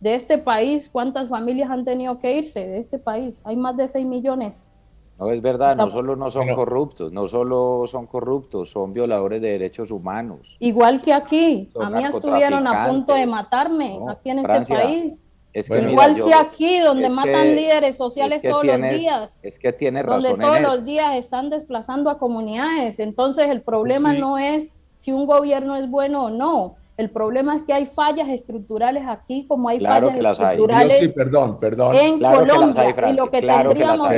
[0.00, 3.42] de este país, cuántas familias han tenido que irse de este país.
[3.44, 4.78] Hay más de 6 millones.
[5.18, 9.50] No es verdad, no solo no son corruptos, no solo son corruptos, son violadores de
[9.50, 10.56] derechos humanos.
[10.58, 15.30] Igual que aquí, a mí estuvieron a punto de matarme aquí en este país.
[15.52, 19.38] Igual que aquí, donde matan líderes sociales todos los días.
[19.42, 20.22] Es que tiene razón.
[20.22, 23.00] Donde todos los días están desplazando a comunidades.
[23.00, 26.76] Entonces, el problema no es si un gobierno es bueno o no.
[26.98, 31.94] El problema es que hay fallas estructurales aquí, como hay fallas estructurales perdón, perdón.
[31.94, 33.10] en Colombia.
[33.10, 34.08] y lo que tendríamos,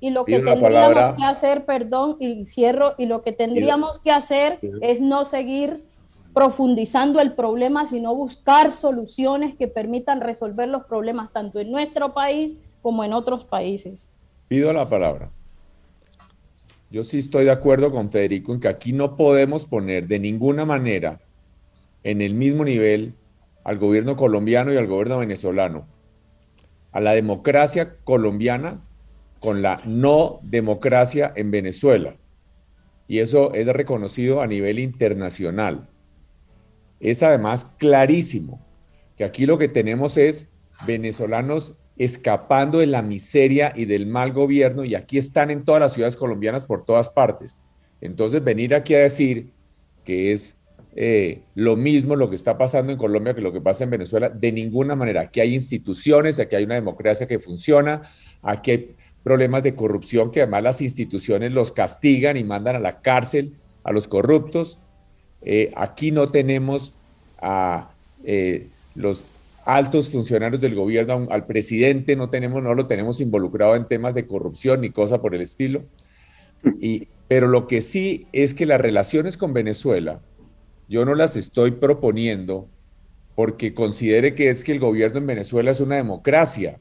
[0.00, 4.58] y, lo que, tendríamos que hacer, perdón, y cierro, y lo que tendríamos que hacer
[4.80, 5.76] es no seguir
[6.32, 12.56] profundizando el problema, sino buscar soluciones que permitan resolver los problemas tanto en nuestro país
[12.80, 14.08] como en otros países.
[14.48, 15.30] Pido la palabra.
[16.92, 20.64] Yo sí estoy de acuerdo con Federico en que aquí no podemos poner de ninguna
[20.64, 21.20] manera
[22.04, 23.14] en el mismo nivel
[23.64, 25.86] al gobierno colombiano y al gobierno venezolano,
[26.92, 28.82] a la democracia colombiana
[29.40, 32.14] con la no democracia en Venezuela.
[33.08, 35.88] Y eso es reconocido a nivel internacional
[37.02, 38.64] es además clarísimo
[39.16, 40.48] que aquí lo que tenemos es
[40.86, 45.92] venezolanos escapando de la miseria y del mal gobierno y aquí están en todas las
[45.92, 47.58] ciudades colombianas por todas partes.
[48.00, 49.50] Entonces venir aquí a decir
[50.04, 50.56] que es
[50.94, 54.28] eh, lo mismo lo que está pasando en Colombia que lo que pasa en Venezuela,
[54.28, 55.22] de ninguna manera.
[55.22, 58.02] Aquí hay instituciones, aquí hay una democracia que funciona,
[58.42, 63.00] aquí hay problemas de corrupción que además las instituciones los castigan y mandan a la
[63.00, 64.80] cárcel a los corruptos
[65.42, 66.94] eh, aquí no tenemos
[67.40, 67.90] a
[68.24, 69.28] eh, los
[69.64, 74.26] altos funcionarios del gobierno, al presidente no tenemos, no lo tenemos involucrado en temas de
[74.26, 75.84] corrupción ni cosa por el estilo.
[76.80, 80.20] Y, pero lo que sí es que las relaciones con Venezuela,
[80.88, 82.68] yo no las estoy proponiendo
[83.34, 86.80] porque considere que es que el gobierno en Venezuela es una democracia.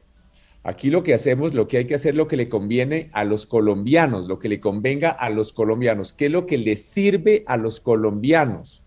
[0.64, 3.48] Aquí lo que hacemos, lo que hay que hacer, lo que le conviene a los
[3.48, 7.58] colombianos, lo que le convenga a los colombianos, qué es lo que les sirve a
[7.58, 8.84] los colombianos,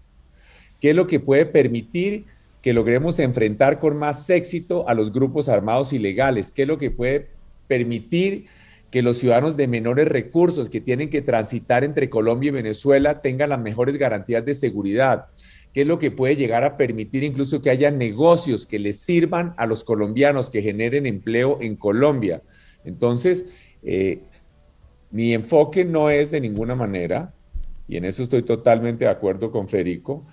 [0.80, 2.26] qué es lo que puede permitir
[2.65, 6.91] que logremos enfrentar con más éxito a los grupos armados ilegales, qué es lo que
[6.91, 7.29] puede
[7.67, 8.47] permitir
[8.91, 13.51] que los ciudadanos de menores recursos que tienen que transitar entre Colombia y Venezuela tengan
[13.51, 15.27] las mejores garantías de seguridad,
[15.75, 19.53] qué es lo que puede llegar a permitir incluso que haya negocios que les sirvan
[19.59, 22.41] a los colombianos, que generen empleo en Colombia.
[22.83, 23.45] Entonces,
[23.83, 24.21] eh,
[25.11, 27.35] mi enfoque no es de ninguna manera,
[27.87, 30.25] y en eso estoy totalmente de acuerdo con Federico,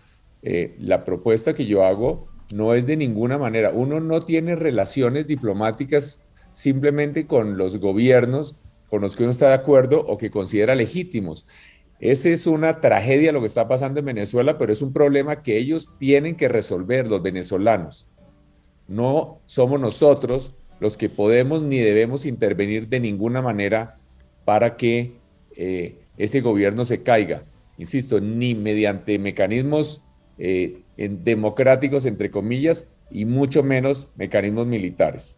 [0.44, 3.72] eh, la propuesta que yo hago no es de ninguna manera.
[3.72, 8.56] Uno no tiene relaciones diplomáticas simplemente con los gobiernos
[8.92, 11.48] con los que uno está de acuerdo o que considera legítimos.
[12.02, 15.58] Esa es una tragedia lo que está pasando en Venezuela, pero es un problema que
[15.58, 18.06] ellos tienen que resolver, los venezolanos.
[18.90, 23.98] No somos nosotros los que podemos ni debemos intervenir de ninguna manera
[24.44, 25.14] para que
[25.56, 27.46] eh, ese gobierno se caiga.
[27.78, 30.04] Insisto, ni mediante mecanismos
[30.44, 35.38] eh, democráticos, entre comillas, y mucho menos mecanismos militares.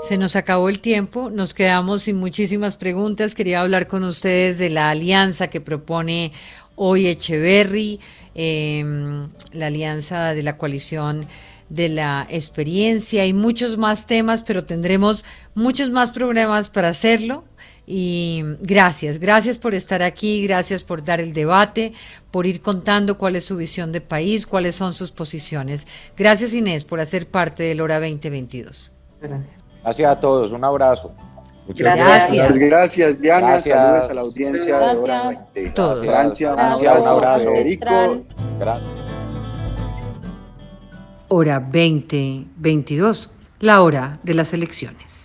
[0.00, 3.34] Se nos acabó el tiempo, nos quedamos sin muchísimas preguntas.
[3.34, 6.32] Quería hablar con ustedes de la alianza que propone
[6.76, 8.00] hoy Echeverry,
[8.34, 11.26] em, la alianza de la coalición
[11.68, 17.44] de la experiencia y muchos más temas, pero tendremos muchos más problemas para hacerlo.
[17.90, 21.94] Y gracias, gracias por estar aquí, gracias por dar el debate,
[22.30, 25.86] por ir contando cuál es su visión de país, cuáles son sus posiciones.
[26.14, 28.92] Gracias Inés por hacer parte del Hora 2022.
[29.82, 31.14] Gracias a todos, un abrazo.
[31.66, 32.58] Muchas gracias.
[32.58, 33.58] Gracias, Diana.
[33.58, 35.70] Saludos a la audiencia de Hora 20.
[35.70, 36.04] Todos.
[36.04, 37.52] Francia, un abrazo.
[38.58, 38.82] Gracias.
[41.28, 43.30] Hora 2022,
[43.60, 45.17] la hora de las elecciones.